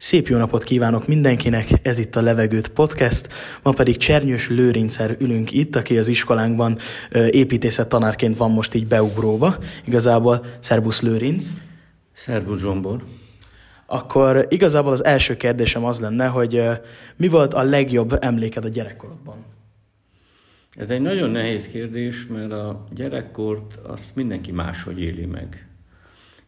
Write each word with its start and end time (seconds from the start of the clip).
Szép 0.00 0.28
jó 0.28 0.36
napot 0.36 0.62
kívánok 0.62 1.06
mindenkinek, 1.06 1.68
ez 1.82 1.98
itt 1.98 2.16
a 2.16 2.22
Levegőt 2.22 2.68
Podcast, 2.68 3.28
ma 3.62 3.70
pedig 3.70 3.96
Csernyős 3.96 4.48
Lőrincszer 4.48 5.16
ülünk 5.20 5.52
itt, 5.52 5.76
aki 5.76 5.98
az 5.98 6.08
iskolánkban 6.08 6.78
építészet 7.30 7.88
tanárként 7.88 8.36
van 8.36 8.50
most 8.50 8.74
így 8.74 8.86
beugróba. 8.86 9.56
Igazából 9.84 10.44
Szerbusz 10.60 11.00
Lőrinc. 11.00 11.44
Szervusz 12.12 12.60
Zsombor. 12.60 13.04
Akkor 13.86 14.46
igazából 14.48 14.92
az 14.92 15.04
első 15.04 15.36
kérdésem 15.36 15.84
az 15.84 16.00
lenne, 16.00 16.26
hogy 16.26 16.62
mi 17.16 17.28
volt 17.28 17.54
a 17.54 17.62
legjobb 17.62 18.18
emléked 18.20 18.64
a 18.64 18.68
gyerekkorodban? 18.68 19.44
Ez 20.74 20.90
egy 20.90 21.00
nagyon 21.00 21.30
nehéz 21.30 21.66
kérdés, 21.66 22.26
mert 22.26 22.52
a 22.52 22.84
gyerekkort 22.94 23.74
azt 23.82 24.14
mindenki 24.14 24.52
máshogy 24.52 25.00
éli 25.00 25.24
meg 25.24 25.67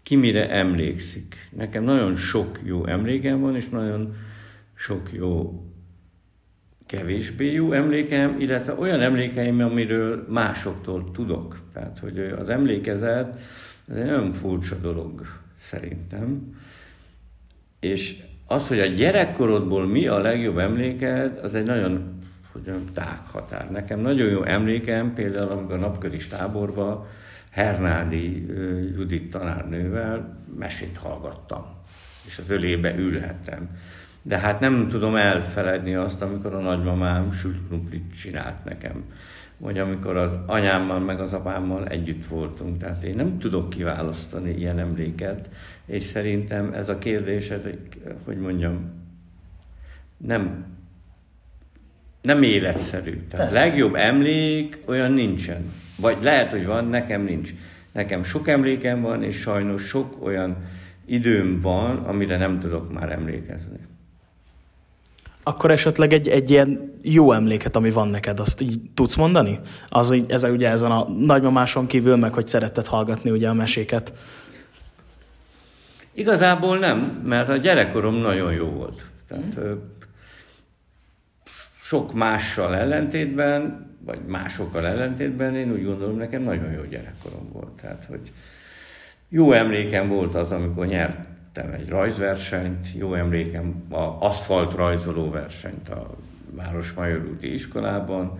ki 0.03 0.17
mire 0.17 0.51
emlékszik. 0.51 1.35
Nekem 1.57 1.85
nagyon 1.85 2.17
sok 2.17 2.61
jó 2.65 2.87
emlékem 2.87 3.41
van, 3.41 3.57
és 3.57 3.69
nagyon 3.69 4.15
sok 4.75 5.13
jó 5.13 5.63
kevésbé 6.87 7.53
jó 7.53 7.73
emlékem, 7.73 8.41
illetve 8.41 8.73
olyan 8.73 9.01
emlékeim, 9.01 9.61
amiről 9.61 10.27
másoktól 10.29 11.11
tudok. 11.11 11.61
Tehát, 11.73 11.99
hogy 11.99 12.19
az 12.19 12.49
emlékezet, 12.49 13.41
ez 13.89 13.97
egy 13.97 14.05
nagyon 14.05 14.33
furcsa 14.33 14.77
dolog 14.77 15.23
szerintem. 15.57 16.57
És 17.81 18.23
az, 18.47 18.69
hogy 18.69 18.81
a 18.81 18.87
gyerekkorodból 18.87 19.87
mi 19.87 20.07
a 20.07 20.19
legjobb 20.19 20.59
emléked, 20.59 21.39
az 21.43 21.55
egy 21.55 21.65
nagyon 21.65 22.19
hogy 22.53 22.63
tág 22.63 22.83
tághatár. 22.93 23.71
Nekem 23.71 24.01
nagyon 24.01 24.29
jó 24.29 24.43
emlékem, 24.43 25.15
például 25.15 25.51
amikor 25.51 25.75
a 25.75 25.79
napközis 25.79 26.29
táborban 26.29 27.07
Hernádi 27.51 28.47
Judit 28.97 29.31
tanárnővel 29.31 30.45
mesét 30.59 30.97
hallgattam, 30.97 31.67
és 32.27 32.39
az 32.39 32.51
ölébe 32.51 32.97
ülhettem. 32.97 33.69
De 34.23 34.39
hát 34.39 34.61
nem 34.61 34.89
tudom 34.89 35.17
elfeledni 35.17 35.95
azt, 35.95 36.23
amikor 36.23 36.55
a 36.55 36.61
nagymamám 36.61 37.33
sült 37.33 37.67
krumplit 37.67 38.15
csinált 38.15 38.65
nekem, 38.65 39.05
vagy 39.57 39.79
amikor 39.79 40.17
az 40.17 40.33
anyámmal 40.47 40.99
meg 40.99 41.21
az 41.21 41.33
apámmal 41.33 41.87
együtt 41.87 42.27
voltunk. 42.27 42.79
Tehát 42.79 43.05
én 43.05 43.15
nem 43.15 43.39
tudok 43.39 43.71
kiválasztani 43.71 44.51
ilyen 44.51 44.79
emléket, 44.79 45.51
és 45.87 46.03
szerintem 46.03 46.73
ez 46.73 46.89
a 46.89 46.99
kérdés, 46.99 47.51
ez, 47.51 47.63
hogy 48.25 48.39
mondjam, 48.39 48.91
nem, 50.17 50.65
nem 52.23 52.43
életszerű. 52.43 53.21
Tehát 53.31 53.53
legjobb 53.53 53.95
emlék 53.95 54.79
olyan 54.87 55.13
nincsen. 55.13 55.73
Vagy 55.97 56.17
lehet, 56.23 56.51
hogy 56.51 56.67
van, 56.67 56.85
nekem 56.85 57.23
nincs. 57.23 57.51
Nekem 57.93 58.23
sok 58.23 58.49
emlékem 58.49 59.01
van, 59.01 59.23
és 59.23 59.37
sajnos 59.37 59.83
sok 59.83 60.25
olyan 60.25 60.57
időm 61.07 61.61
van, 61.61 61.97
amire 61.97 62.37
nem 62.37 62.59
tudok 62.59 62.93
már 62.93 63.13
emlékezni. 63.13 63.79
Akkor 65.43 65.71
esetleg 65.71 66.13
egy, 66.13 66.29
egy 66.29 66.51
ilyen 66.51 66.99
jó 67.03 67.33
emléket, 67.33 67.77
ami 67.77 67.91
van 67.91 68.09
neked, 68.09 68.41
azt 68.41 68.61
így 68.61 68.81
tudsz 68.95 69.15
mondani? 69.15 69.61
Az, 69.89 70.17
ez 70.29 70.45
ugye 70.45 70.69
ezen 70.69 70.91
a 70.91 71.09
nagymamáson 71.09 71.87
kívül, 71.87 72.17
meg 72.17 72.35
hogy 72.35 72.47
szeretted 72.47 72.87
hallgatni 72.87 73.31
ugye 73.31 73.49
a 73.49 73.55
meséket. 73.55 74.13
Igazából 76.13 76.79
nem, 76.79 77.23
mert 77.27 77.49
a 77.49 77.57
gyerekkorom 77.57 78.15
nagyon 78.15 78.53
jó 78.53 78.67
volt. 78.67 79.03
Tehát 79.29 79.55
hmm. 79.55 79.81
Sok 81.91 82.15
mással 82.15 82.77
ellentétben 82.77 83.87
vagy 84.05 84.21
másokkal 84.27 84.87
ellentétben 84.87 85.57
én 85.57 85.73
úgy 85.73 85.85
gondolom, 85.85 86.17
nekem 86.17 86.43
nagyon 86.43 86.73
jó 86.73 86.83
gyerekkorom 86.91 87.49
volt. 87.53 87.71
Tehát, 87.71 88.05
hogy 88.09 88.33
jó 89.29 89.53
emlékem 89.53 90.09
volt 90.09 90.35
az, 90.35 90.53
amikor 90.53 90.87
nyertem 90.87 91.71
egy 91.73 91.89
rajzversenyt, 91.89 92.87
jó 92.95 93.15
emlékem 93.15 93.85
a 93.89 94.17
aszfalt 94.27 94.75
rajzoló 94.75 95.31
versenyt 95.31 95.89
a 95.89 96.17
Városmajor 96.51 97.29
úti 97.31 97.53
iskolában, 97.53 98.39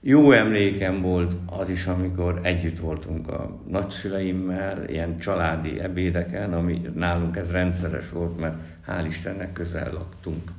jó 0.00 0.32
emlékem 0.32 1.00
volt 1.00 1.34
az 1.46 1.68
is, 1.68 1.86
amikor 1.86 2.40
együtt 2.42 2.78
voltunk 2.78 3.28
a 3.28 3.60
nagyszüleimmel, 3.66 4.84
ilyen 4.88 5.18
családi 5.18 5.80
ebédeken, 5.80 6.52
ami 6.52 6.90
nálunk 6.94 7.36
ez 7.36 7.50
rendszeres 7.50 8.10
volt, 8.10 8.38
mert 8.38 8.56
hál' 8.86 9.06
Istennek 9.06 9.52
közel 9.52 9.92
laktunk 9.92 10.50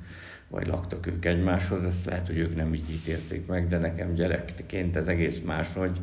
vagy 0.50 0.68
laktak 0.68 1.08
ők 1.08 1.26
egymáshoz, 1.26 1.84
ezt 1.84 2.06
lehet, 2.06 2.28
hogy 2.28 2.38
ők 2.38 2.56
nem 2.56 2.74
így 2.74 2.90
ítélték 2.92 3.46
meg, 3.48 3.68
de 3.68 3.78
nekem 3.78 4.14
gyerekként 4.14 4.96
ez 4.96 5.08
egész 5.08 5.42
máshogy 5.46 6.00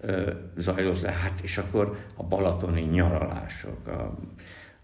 ö, 0.00 0.30
zajlott 0.56 1.00
le. 1.00 1.10
Hát 1.10 1.40
és 1.42 1.58
akkor 1.58 1.96
a 2.14 2.22
balatoni 2.22 2.80
nyaralások, 2.80 3.86
a, 3.86 4.18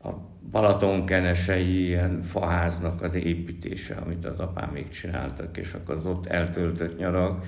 a 0.08 0.28
Balatonkenesei 0.50 1.86
ilyen 1.86 2.22
faháznak 2.22 3.02
az 3.02 3.14
építése, 3.14 3.94
amit 3.94 4.24
az 4.24 4.40
apám 4.40 4.70
még 4.70 4.88
csináltak, 4.88 5.56
és 5.56 5.72
akkor 5.72 5.96
az 5.96 6.06
ott 6.06 6.26
eltöltött 6.26 6.98
nyarak. 6.98 7.44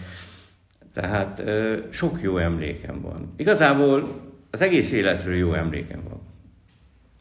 Tehát 0.93 1.39
ö, 1.39 1.79
sok 1.91 2.23
jó 2.23 2.37
emlékem 2.37 3.01
van. 3.01 3.33
Igazából 3.37 4.21
az 4.51 4.61
egész 4.61 4.93
életről 4.93 5.35
jó 5.35 5.55
emlékem 5.55 6.03
van. 6.09 6.21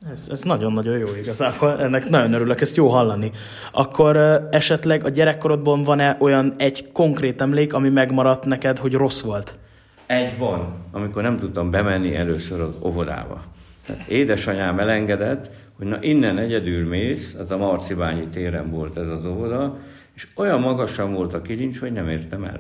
Ez, 0.10 0.28
ez 0.32 0.44
nagyon-nagyon 0.44 0.98
jó 0.98 1.08
igazából, 1.22 1.80
ennek 1.82 2.10
nagyon 2.10 2.34
örülök, 2.34 2.62
ezt 2.62 2.76
jó 2.76 2.88
hallani. 2.88 3.32
Akkor 3.72 4.18
esetleg 4.52 5.06
a 5.06 5.10
gyerekkorodban 5.10 5.84
van-e 5.84 6.18
olyan 6.20 6.54
egy 6.58 6.92
konkrét 6.92 7.42
emlék, 7.42 7.74
ami 7.74 7.90
megmaradt 7.90 8.46
neked, 8.46 8.78
hogy 8.78 8.94
rossz 8.94 9.22
volt? 9.22 9.60
Egy 10.06 10.38
van, 10.38 10.74
amikor 10.92 11.22
nem 11.22 11.38
tudtam 11.38 11.72
bemenni 11.72 12.16
először 12.16 12.60
az 12.60 12.74
óvodába. 12.84 13.44
Tehát 13.86 14.08
édesanyám 14.08 14.80
elengedett, 14.80 15.50
hogy 15.78 15.88
na 15.88 15.98
innen 16.02 16.38
egyedül 16.38 16.88
mész, 16.88 17.36
az 17.40 17.52
a 17.52 17.58
Marcibányi 17.58 18.28
téren 18.28 18.72
volt 18.72 18.98
ez 18.98 19.08
az 19.08 19.26
óvoda, 19.26 19.78
és 20.16 20.28
olyan 20.36 20.60
magasan 20.60 21.14
volt 21.14 21.34
a 21.34 21.42
kilincs, 21.42 21.80
hogy 21.80 21.92
nem 21.92 22.10
értem 22.10 22.44
el. 22.44 22.60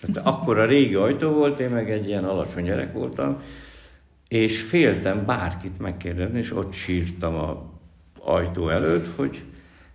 Tehát 0.00 0.28
akkor 0.28 0.58
a 0.58 0.66
régi 0.66 0.94
ajtó 0.94 1.30
volt, 1.30 1.60
én 1.60 1.70
meg 1.70 1.90
egy 1.90 2.08
ilyen 2.08 2.24
alacsony 2.24 2.64
gyerek 2.64 2.92
voltam, 2.92 3.42
és 4.32 4.60
féltem 4.60 5.24
bárkit 5.26 5.78
megkérdezni, 5.78 6.38
és 6.38 6.56
ott 6.56 6.72
sírtam 6.72 7.34
a 7.34 7.70
ajtó 8.20 8.68
előtt, 8.68 9.06
hogy 9.16 9.42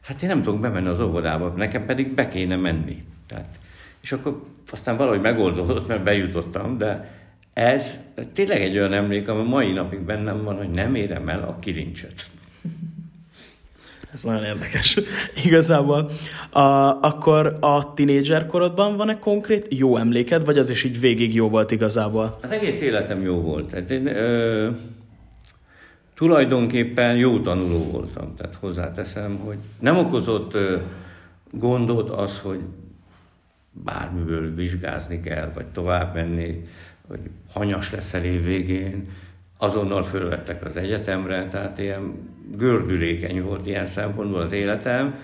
hát 0.01 0.21
én 0.21 0.29
nem 0.29 0.41
tudok 0.41 0.59
bemenni 0.59 0.87
az 0.87 0.99
óvodába, 0.99 1.47
nekem 1.47 1.85
pedig 1.85 2.13
be 2.13 2.27
kéne 2.27 2.55
menni. 2.55 3.03
Tehát, 3.27 3.59
és 4.01 4.11
akkor 4.11 4.43
aztán 4.71 4.97
valahogy 4.97 5.21
megoldódott, 5.21 5.87
mert 5.87 6.03
bejutottam, 6.03 6.77
de 6.77 7.11
ez 7.53 7.99
tényleg 8.33 8.61
egy 8.61 8.77
olyan 8.77 8.93
emlék, 8.93 9.27
ami 9.27 9.49
mai 9.49 9.71
napig 9.71 9.99
bennem 9.99 10.43
van, 10.43 10.57
hogy 10.57 10.69
nem 10.69 10.95
érem 10.95 11.29
el 11.29 11.43
a 11.43 11.55
kilincset. 11.59 12.27
Ez 14.13 14.23
nagyon 14.23 14.43
érdekes. 14.43 14.99
Igazából 15.45 16.09
a, 16.49 16.59
akkor 17.01 17.57
a 17.59 17.93
tinédzser 17.93 18.45
korodban 18.45 18.97
van-e 18.97 19.19
konkrét 19.19 19.65
jó 19.69 19.97
emléked, 19.97 20.45
vagy 20.45 20.57
az 20.57 20.69
is 20.69 20.83
így 20.83 20.99
végig 20.99 21.35
jó 21.35 21.49
volt 21.49 21.71
igazából? 21.71 22.39
Az 22.41 22.51
egész 22.51 22.81
életem 22.81 23.21
jó 23.21 23.41
volt. 23.41 23.71
Hát 23.71 23.91
én, 23.91 24.07
ö, 24.07 24.69
tulajdonképpen 26.15 27.15
jó 27.15 27.39
tanuló 27.39 27.83
voltam, 27.91 28.35
tehát 28.35 28.55
hozzáteszem, 28.55 29.37
hogy 29.37 29.57
nem 29.79 29.97
okozott 29.97 30.53
ö, 30.53 30.77
gondot 31.51 32.09
az, 32.09 32.39
hogy 32.39 32.59
bármiből 33.71 34.55
vizsgázni 34.55 35.21
kell, 35.21 35.51
vagy 35.53 35.65
tovább 35.65 36.13
menni, 36.13 36.61
hogy 37.07 37.19
hanyas 37.53 37.91
leszel 37.91 38.23
év 38.23 38.43
végén, 38.43 39.09
azonnal 39.57 40.03
fölvettek 40.03 40.65
az 40.65 40.77
egyetemre, 40.77 41.47
tehát 41.47 41.77
ilyen 41.77 42.13
gördülékeny 42.57 43.43
volt 43.43 43.65
ilyen 43.65 43.87
szempontból 43.87 44.41
az 44.41 44.51
életem, 44.51 45.15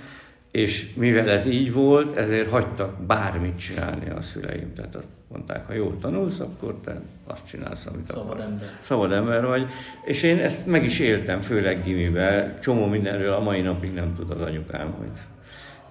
és 0.51 0.93
mivel 0.95 1.29
ez 1.29 1.45
így 1.45 1.73
volt, 1.73 2.17
ezért 2.17 2.49
hagytak 2.49 3.01
bármit 3.05 3.57
csinálni 3.57 4.09
a 4.09 4.21
szüleim. 4.21 4.73
Tehát 4.75 4.95
azt 4.95 5.07
mondták, 5.27 5.67
ha 5.67 5.73
jól 5.73 5.97
tanulsz, 6.01 6.39
akkor 6.39 6.75
te 6.83 7.01
azt 7.27 7.47
csinálsz, 7.47 7.85
amit 7.85 8.07
Szabad 8.07 8.25
akarsz. 8.25 8.43
ember. 8.43 8.67
Szabad 8.81 9.11
ember 9.11 9.45
vagy. 9.45 9.65
És 10.05 10.23
én 10.23 10.39
ezt 10.39 10.65
meg 10.65 10.83
is 10.83 10.99
éltem, 10.99 11.41
főleg 11.41 11.83
gimibe. 11.83 12.57
Csomó 12.61 12.85
mindenről 12.87 13.33
a 13.33 13.39
mai 13.39 13.61
napig 13.61 13.93
nem 13.93 14.15
tud 14.15 14.29
az 14.29 14.41
anyukám, 14.41 14.91
hogy 14.91 15.11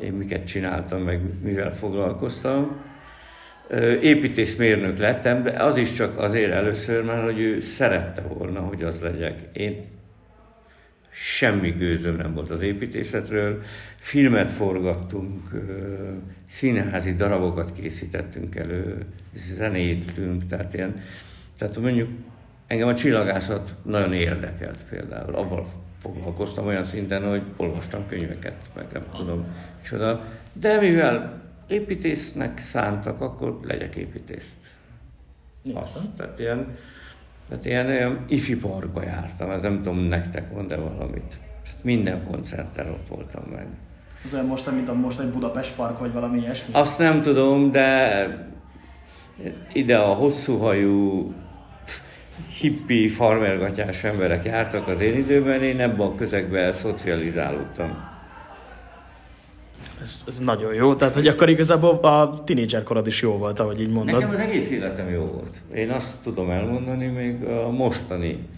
én 0.06 0.12
miket 0.12 0.46
csináltam, 0.46 1.00
meg 1.02 1.20
mivel 1.42 1.74
foglalkoztam 1.74 2.76
építészmérnök 4.00 4.98
lettem, 4.98 5.42
de 5.42 5.50
az 5.50 5.76
is 5.76 5.92
csak 5.92 6.18
azért 6.18 6.52
először, 6.52 7.04
mert 7.04 7.22
hogy 7.22 7.40
ő 7.40 7.60
szerette 7.60 8.20
volna, 8.20 8.60
hogy 8.60 8.82
az 8.82 9.00
legyek. 9.00 9.38
Én 9.52 9.84
semmi 11.14 11.70
gőzöm 11.70 12.16
nem 12.16 12.34
volt 12.34 12.50
az 12.50 12.62
építészetről, 12.62 13.62
filmet 13.96 14.52
forgattunk, 14.52 15.50
színházi 16.48 17.14
darabokat 17.14 17.72
készítettünk 17.72 18.56
elő, 18.56 18.98
zenétünk, 19.34 20.46
tehát 20.46 20.74
ilyen, 20.74 21.02
tehát 21.58 21.78
mondjuk 21.78 22.08
engem 22.66 22.88
a 22.88 22.94
csillagászat 22.94 23.74
nagyon 23.82 24.12
érdekelt 24.12 24.84
például, 24.90 25.34
avval 25.34 25.66
foglalkoztam 25.98 26.66
olyan 26.66 26.84
szinten, 26.84 27.28
hogy 27.28 27.42
olvastam 27.56 28.06
könyveket, 28.06 28.56
meg 28.74 28.84
nem 28.92 29.02
tudom, 29.16 29.44
csoda. 29.84 30.24
De 30.52 30.80
mivel 30.80 31.42
építésznek 31.68 32.58
szántak, 32.58 33.20
akkor 33.20 33.60
legyek 33.62 33.94
építész. 33.94 34.54
Azt, 35.74 35.98
tehát 36.16 36.38
ilyen, 36.38 36.76
tehát 37.48 37.64
ilyen, 37.64 37.90
ilyen 37.90 38.24
ifi 38.28 38.56
parkba 38.56 39.02
jártam, 39.02 39.50
ez 39.50 39.62
nem 39.62 39.76
tudom, 39.76 39.98
nektek 39.98 40.52
mond 40.52 40.68
de 40.68 40.76
valamit. 40.76 41.38
Minden 41.82 42.24
koncerten 42.30 42.88
ott 42.88 43.08
voltam 43.08 43.42
meg. 43.52 43.66
Az 44.24 44.34
olyan 44.34 44.46
most, 44.46 44.70
mint 44.70 44.88
a 44.88 44.92
most 44.92 45.18
egy 45.18 45.28
Budapest 45.28 45.74
Park, 45.74 45.98
vagy 45.98 46.12
valami 46.12 46.38
ilyesmi? 46.38 46.74
Azt 46.74 46.98
nem 46.98 47.20
tudom, 47.20 47.70
de 47.70 48.26
ide 49.72 49.98
a 49.98 50.14
hosszú 50.14 50.58
hajú 50.58 51.32
hippi, 52.60 53.08
farmergatyás 53.08 54.04
emberek 54.04 54.44
jártak 54.44 54.88
az 54.88 55.00
én 55.00 55.16
időben, 55.16 55.62
én 55.62 55.80
ebben 55.80 56.06
a 56.06 56.14
közegben 56.14 56.72
szocializálódtam. 56.72 58.10
Ez, 60.02 60.18
ez 60.26 60.38
nagyon 60.38 60.74
jó, 60.74 60.94
tehát 60.94 61.14
hogy 61.14 61.26
akkor 61.26 61.48
igazából 61.48 61.90
a 61.90 62.42
tinédzser 62.44 62.82
korod 62.82 63.06
is 63.06 63.22
jó 63.22 63.32
volt, 63.32 63.60
ahogy 63.60 63.80
így 63.80 63.90
mondod. 63.90 64.14
Nekem 64.14 64.34
az 64.34 64.40
egész 64.40 64.70
életem 64.70 65.08
jó 65.08 65.24
volt. 65.24 65.60
Én 65.74 65.90
azt 65.90 66.16
tudom 66.22 66.50
elmondani, 66.50 67.06
még 67.06 67.44
a 67.44 67.70
mostani 67.70 68.48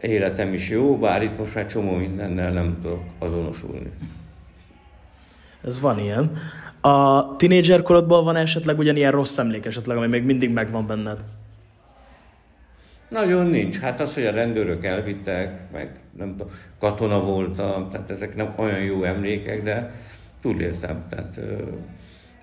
életem 0.00 0.54
is 0.54 0.70
jó, 0.70 0.98
bár 0.98 1.22
itt 1.22 1.38
most 1.38 1.54
már 1.54 1.66
csomó 1.66 1.94
mindennel 1.94 2.52
nem 2.52 2.78
tudok 2.82 3.02
azonosulni. 3.18 3.90
Ez 5.64 5.80
van 5.80 5.98
ilyen. 5.98 6.32
A 6.80 7.36
tinédzser 7.36 7.82
korodban 7.82 8.24
van 8.24 8.36
esetleg 8.36 8.78
ugyanilyen 8.78 9.12
rossz 9.12 9.38
emlék 9.38 9.66
esetleg, 9.66 9.96
ami 9.96 10.06
még 10.06 10.22
mindig 10.22 10.50
megvan 10.50 10.86
benned? 10.86 11.18
Nagyon 13.08 13.46
nincs. 13.46 13.78
Hát 13.78 14.00
az, 14.00 14.14
hogy 14.14 14.26
a 14.26 14.30
rendőrök 14.30 14.84
elvittek, 14.84 15.70
meg 15.72 16.00
nem 16.18 16.36
tudom, 16.36 16.52
katona 16.78 17.20
voltam, 17.20 17.88
tehát 17.90 18.10
ezek 18.10 18.36
nem 18.36 18.54
olyan 18.56 18.80
jó 18.80 19.02
emlékek, 19.02 19.62
de 19.62 19.94
túléltem. 20.42 21.04
Tehát, 21.08 21.40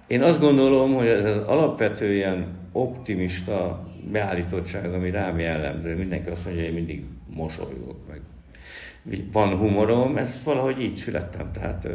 én 0.07 0.23
azt 0.23 0.39
gondolom, 0.39 0.93
hogy 0.93 1.07
ez 1.07 1.25
az 1.25 1.47
alapvető 1.47 2.13
ilyen 2.13 2.45
optimista 2.71 3.87
beállítottság, 4.11 4.93
ami 4.93 5.09
rám 5.11 5.39
jellemző, 5.39 5.95
mindenki 5.95 6.29
azt 6.29 6.45
mondja, 6.45 6.63
hogy 6.63 6.71
én 6.71 6.77
mindig 6.77 7.03
mosolyogok, 7.27 8.07
meg 8.07 8.21
van 9.31 9.57
humorom, 9.57 10.17
ez 10.17 10.41
valahogy 10.43 10.81
így 10.81 10.97
születtem, 10.97 11.51
tehát 11.51 11.87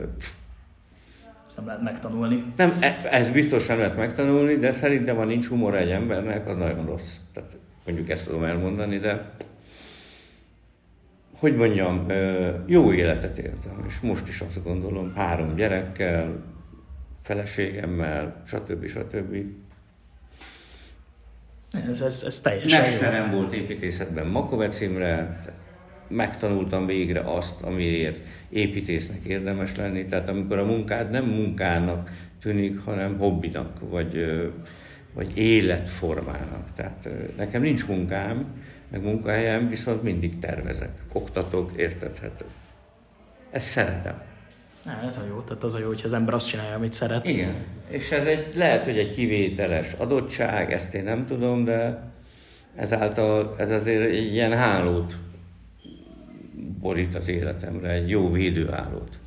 ezt 1.47 1.57
nem 1.57 1.67
lehet 1.67 1.83
megtanulni. 1.83 2.45
Nem, 2.57 2.77
e, 2.81 3.09
ez 3.11 3.31
biztos 3.31 3.67
nem 3.67 3.79
lehet 3.79 3.97
megtanulni, 3.97 4.55
de 4.55 4.73
szerintem, 4.73 5.17
ha 5.17 5.25
nincs 5.25 5.47
humor 5.47 5.75
egy 5.75 5.91
embernek, 5.91 6.49
az 6.49 6.57
nagyon 6.57 6.87
rossz. 6.87 7.17
Tehát 7.33 7.57
mondjuk 7.87 8.09
ezt 8.09 8.25
tudom 8.25 8.45
elmondani, 8.45 8.99
de 8.99 9.31
hogy 11.39 11.57
mondjam, 11.57 12.07
jó 12.67 12.93
életet 12.93 13.39
éltem, 13.39 13.85
és 13.89 14.01
most 14.01 14.29
is 14.29 14.41
azt 14.41 14.63
gondolom, 14.63 15.13
három 15.15 15.55
gyerekkel, 15.55 16.43
feleségemmel, 17.23 18.43
stb. 18.47 18.87
stb. 18.87 19.37
Ez, 21.89 22.01
ez, 22.01 22.23
ez 22.27 22.41
teljesen 22.41 22.81
Mesterem 22.81 23.31
volt 23.31 23.53
építészetben 23.53 24.27
Makovec 24.27 24.81
Imre, 24.81 25.43
megtanultam 26.09 26.87
végre 26.87 27.21
azt, 27.21 27.63
amiért 27.63 28.19
építésznek 28.49 29.25
érdemes 29.25 29.77
lenni. 29.77 30.05
Tehát 30.05 30.29
amikor 30.29 30.59
a 30.59 30.65
munkád 30.65 31.11
nem 31.11 31.25
munkának 31.25 32.11
tűnik, 32.41 32.79
hanem 32.79 33.19
hobbinak, 33.19 33.91
vagy, 33.91 34.43
vagy 35.15 35.39
életformának. 35.39 36.75
Tehát 36.77 37.09
nekem 37.37 37.63
nincs 37.63 37.87
munkám, 37.87 38.47
meg 38.95 39.03
munkahelyem, 39.03 39.69
viszont 39.69 40.03
mindig 40.03 40.39
tervezek, 40.39 40.91
oktatok, 41.13 41.73
értethető. 41.77 42.45
Ezt 43.51 43.67
szeretem. 43.67 44.23
Na, 44.85 45.03
ez 45.07 45.19
a 45.19 45.25
jó, 45.29 45.41
tehát 45.41 45.63
az 45.63 45.75
a 45.75 45.79
jó, 45.79 45.87
hogy 45.87 46.01
az 46.05 46.13
ember 46.13 46.35
azt 46.35 46.49
csinálja, 46.49 46.75
amit 46.75 46.93
szeret. 46.93 47.27
Igen, 47.27 47.55
és 47.89 48.11
ez 48.11 48.27
egy, 48.27 48.55
lehet, 48.55 48.85
hogy 48.85 48.99
egy 48.99 49.15
kivételes 49.15 49.93
adottság, 49.93 50.73
ezt 50.73 50.95
én 50.95 51.05
nem 51.05 51.27
tudom, 51.27 51.65
de 51.65 52.03
ezáltal 52.77 53.55
ez 53.59 53.71
azért 53.71 54.11
egy 54.11 54.33
ilyen 54.33 54.53
hálót 54.53 55.17
borít 56.81 57.15
az 57.15 57.29
életemre, 57.29 57.91
egy 57.91 58.09
jó 58.09 58.31
védőhálót. 58.31 59.19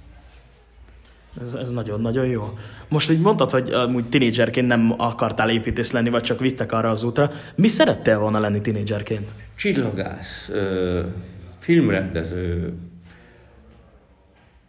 Ez, 1.41 1.53
ez 1.53 1.71
nagyon-nagyon 1.71 2.25
jó. 2.25 2.57
Most 2.89 3.11
így 3.11 3.19
mondtad, 3.19 3.51
hogy 3.51 3.71
amúgy 3.71 4.09
tinédzserként 4.09 4.67
nem 4.67 4.93
akartál 4.97 5.49
építész 5.49 5.91
lenni, 5.91 6.09
vagy 6.09 6.23
csak 6.23 6.39
vittek 6.39 6.71
arra 6.71 6.89
az 6.89 7.03
útra. 7.03 7.31
Mi 7.55 7.67
szerettél 7.67 8.19
volna 8.19 8.39
lenni 8.39 8.61
tinédzserként? 8.61 9.27
Csillagász, 9.55 10.51
filmrendező, 11.59 12.73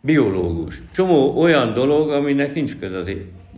biológus. 0.01 0.83
Csomó 0.93 1.41
olyan 1.41 1.75
dolog, 1.75 2.11
aminek 2.11 2.55
nincs 2.55 2.79
köz 2.79 2.93
az 2.93 3.09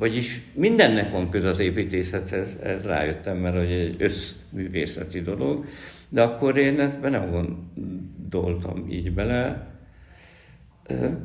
vagyis 0.01 0.43
mindennek 0.55 1.11
van 1.11 1.31
köz 1.31 1.45
az 1.45 1.59
építészethez, 1.59 2.59
ez 2.63 2.85
rájöttem, 2.85 3.37
mert 3.37 3.57
hogy 3.57 3.71
egy 3.71 3.97
összművészeti 3.99 5.21
dolog, 5.21 5.65
de 6.09 6.23
akkor 6.23 6.57
én 6.57 6.81
ebben 6.81 7.11
nem 7.11 7.31
gondoltam 7.31 8.87
így 8.91 9.13
bele. 9.13 9.70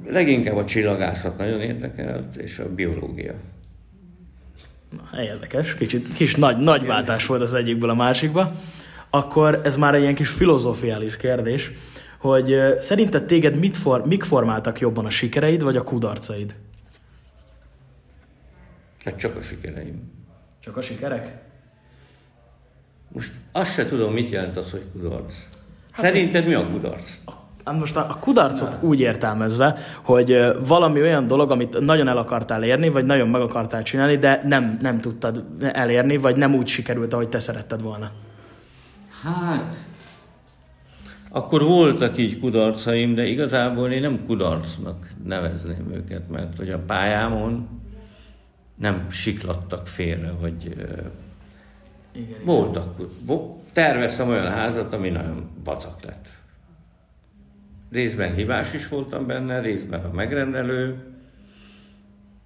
Leginkább 0.08 0.56
a 0.56 0.66
csillagászat 0.66 1.38
nagyon 1.38 1.62
érdekelt, 1.62 2.36
és 2.36 2.60
a 2.60 2.74
biológia. 2.74 3.34
Na, 4.90 5.24
érdekes, 5.24 5.76
kicsit 5.76 6.14
kis 6.14 6.36
nagy, 6.36 6.58
nagy 6.58 6.86
váltás 6.86 7.26
volt 7.26 7.42
az 7.42 7.54
egyikből 7.54 7.90
a 7.90 7.94
másikba. 7.94 8.52
Akkor 9.10 9.62
ez 9.64 9.78
már 9.78 9.96
egy 9.96 10.02
ilyen 10.02 10.16
kis 10.16 10.30
filozófiális 10.30 11.18
kérdés, 11.18 11.72
hogy 12.18 12.56
szerinted 12.78 13.26
téged 13.26 13.60
mit 13.60 13.78
for, 13.78 14.06
mik 14.06 14.24
formáltak 14.24 14.80
jobban 14.80 15.06
a 15.06 15.10
sikereid, 15.10 15.64
vagy 15.64 15.78
a 15.78 15.84
kudarcaid? 15.84 16.56
Hát 19.04 19.18
csak 19.18 19.36
a 19.36 19.42
sikereim. 19.42 20.12
Csak 20.60 20.78
a 20.78 20.82
sikerek? 20.82 21.38
Most 23.12 23.32
azt 23.52 23.74
se 23.74 23.86
tudom, 23.86 24.14
mit 24.14 24.30
jelent 24.30 24.58
az, 24.58 24.72
hogy 24.72 24.84
kudarc. 24.92 25.36
Hát 25.92 26.06
Szerinted 26.06 26.48
mi 26.48 26.54
a 26.54 26.68
kudarc? 26.68 27.18
Hát 27.26 27.45
most 27.74 27.96
a, 27.96 28.18
kudarcot 28.20 28.82
Na. 28.82 28.88
úgy 28.88 29.00
értelmezve, 29.00 29.78
hogy 30.02 30.38
valami 30.68 31.02
olyan 31.02 31.28
dolog, 31.28 31.52
amit 31.52 31.80
nagyon 31.80 32.08
el 32.08 32.18
akartál 32.18 32.64
érni, 32.64 32.90
vagy 32.90 33.06
nagyon 33.06 33.28
meg 33.28 33.42
akartál 33.42 33.84
csinálni, 33.84 34.18
de 34.18 34.42
nem, 34.46 34.78
nem 34.82 35.02
tudtad 35.02 35.44
elérni, 35.60 36.18
vagy 36.18 36.36
nem 36.36 36.56
úgy 36.56 36.68
sikerült, 36.68 37.14
ahogy 37.14 37.30
te 37.30 37.40
szeretted 37.40 37.82
volna. 37.82 38.12
Hát, 39.24 39.76
akkor 41.30 41.64
voltak 41.64 42.18
így 42.18 42.40
kudarcaim, 42.40 43.16
de 43.16 43.26
igazából 43.26 43.92
én 43.92 44.02
nem 44.02 44.26
kudarcnak 44.26 45.10
nevezném 45.24 45.92
őket, 45.94 46.30
mert 46.30 46.58
hogy 46.58 46.70
a 46.70 46.80
pályámon 46.80 47.68
nem 48.76 49.06
siklattak 49.10 49.88
félre, 49.88 50.32
vagy 50.40 50.66
igen, 52.12 52.40
voltak. 52.44 53.02
Terveztem 53.74 54.30
olyan 54.30 54.52
házat, 54.52 54.94
ami 54.94 55.10
nagyon 55.10 55.50
vacak 55.64 56.04
lett. 56.04 56.28
Részben 57.92 58.34
hibás 58.34 58.74
is 58.74 58.88
voltam 58.88 59.28
benne, 59.28 59.60
részben 59.60 60.04
a 60.04 60.12
megrendelő, 60.14 60.98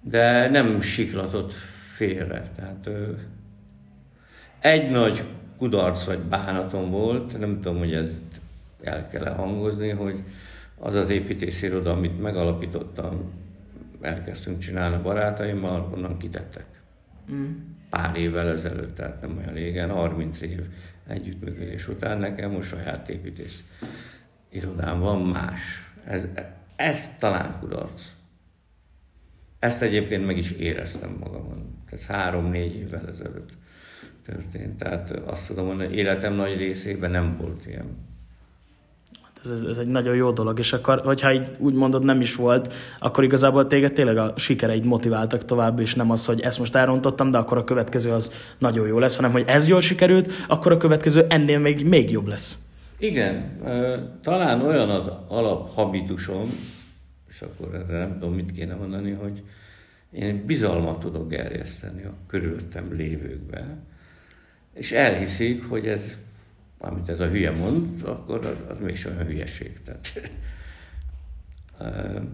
de 0.02 0.48
nem 0.48 0.80
siklatott 0.80 1.52
félre. 1.94 2.42
Tehát 2.56 2.86
ö, 2.86 3.12
egy 4.60 4.90
nagy 4.90 5.24
kudarc 5.56 6.04
vagy 6.04 6.18
bánatom 6.18 6.90
volt, 6.90 7.38
nem 7.38 7.60
tudom, 7.60 7.78
hogy 7.78 7.94
ez 7.94 8.10
el 8.82 9.08
kell 9.08 9.24
-e 9.24 9.30
hangozni, 9.30 9.88
hogy 9.88 10.22
az 10.78 10.94
az 10.94 11.08
építésziroda, 11.10 11.92
amit 11.92 12.20
megalapítottam, 12.22 13.32
elkezdtünk 14.00 14.58
csinálni 14.58 14.94
a 14.94 15.02
barátaimmal, 15.02 15.90
onnan 15.94 16.18
kitettek. 16.18 16.66
Mm. 17.32 17.50
Pár 17.90 18.16
évvel 18.16 18.48
ezelőtt, 18.48 18.94
tehát 18.94 19.20
nem 19.20 19.36
olyan 19.36 19.52
régen, 19.52 19.90
30 19.90 20.40
év 20.40 20.60
együttműködés 21.06 21.88
után 21.88 22.18
nekem 22.18 22.50
most 22.50 22.68
saját 22.68 23.08
építész 23.08 23.64
irodám 24.50 25.00
van 25.00 25.22
más. 25.22 25.92
Ez, 26.04 26.26
ez 26.76 27.16
talán 27.18 27.56
kudarc. 27.60 28.02
Ezt 29.58 29.82
egyébként 29.82 30.26
meg 30.26 30.36
is 30.36 30.50
éreztem 30.50 31.16
magamon. 31.20 31.82
Ez 31.90 32.06
három-négy 32.06 32.74
évvel 32.74 33.08
ezelőtt 33.08 33.50
történt. 34.26 34.78
Tehát 34.78 35.10
azt 35.10 35.46
tudom 35.46 35.66
mondani, 35.66 35.94
életem 35.94 36.34
nagy 36.34 36.56
részében 36.56 37.10
nem 37.10 37.36
volt 37.36 37.66
ilyen. 37.66 38.08
Ez, 39.44 39.50
ez, 39.50 39.62
ez 39.62 39.78
egy 39.78 39.86
nagyon 39.86 40.14
jó 40.14 40.30
dolog, 40.30 40.58
és 40.58 40.72
akkor, 40.72 41.00
hogyha 41.00 41.32
így 41.32 41.50
úgy 41.58 41.74
mondod 41.74 42.04
nem 42.04 42.20
is 42.20 42.34
volt, 42.34 42.72
akkor 42.98 43.24
igazából 43.24 43.66
téged 43.66 43.92
tényleg 43.92 44.16
a 44.16 44.32
sikereid 44.36 44.84
motiváltak 44.84 45.44
tovább, 45.44 45.78
és 45.78 45.94
nem 45.94 46.10
az, 46.10 46.26
hogy 46.26 46.40
ezt 46.40 46.58
most 46.58 46.74
elrontottam, 46.74 47.30
de 47.30 47.38
akkor 47.38 47.58
a 47.58 47.64
következő 47.64 48.10
az 48.10 48.54
nagyon 48.58 48.86
jó 48.86 48.98
lesz, 48.98 49.16
hanem 49.16 49.32
hogy 49.32 49.44
ez 49.46 49.68
jól 49.68 49.80
sikerült, 49.80 50.32
akkor 50.48 50.72
a 50.72 50.76
következő 50.76 51.26
ennél 51.28 51.58
még, 51.58 51.88
még 51.88 52.10
jobb 52.10 52.26
lesz. 52.26 52.58
Igen, 53.00 53.58
talán 54.22 54.60
olyan 54.60 54.90
az 54.90 55.10
alaphabitusom, 55.28 56.50
és 57.28 57.42
akkor 57.42 57.74
erre 57.74 57.98
nem 57.98 58.12
tudom, 58.12 58.34
mit 58.34 58.52
kéne 58.52 58.74
mondani, 58.74 59.10
hogy 59.10 59.42
én 60.10 60.46
bizalmat 60.46 60.98
tudok 60.98 61.28
gerjeszteni 61.28 62.02
a 62.02 62.14
körülöttem 62.26 62.92
lévőkbe, 62.92 63.76
és 64.74 64.92
elhiszik, 64.92 65.68
hogy 65.68 65.86
ez 65.86 66.16
amit 66.82 67.08
ez 67.08 67.20
a 67.20 67.28
hülye 67.28 67.50
mond, 67.50 68.02
akkor 68.04 68.46
az, 68.46 68.56
az 68.68 68.78
még 68.78 68.98
olyan 69.06 69.26
hülyeség. 69.26 69.80
Tehát, 69.82 70.30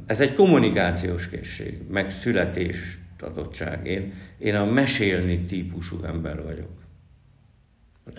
ez 0.06 0.20
egy 0.20 0.34
kommunikációs 0.34 1.28
készség, 1.28 1.78
meg 1.90 2.10
születés 2.10 2.98
adottság. 3.20 3.86
Én, 3.86 4.12
én 4.38 4.54
a 4.54 4.64
mesélni 4.64 5.44
típusú 5.44 6.04
ember 6.04 6.42
vagyok. 6.42 6.85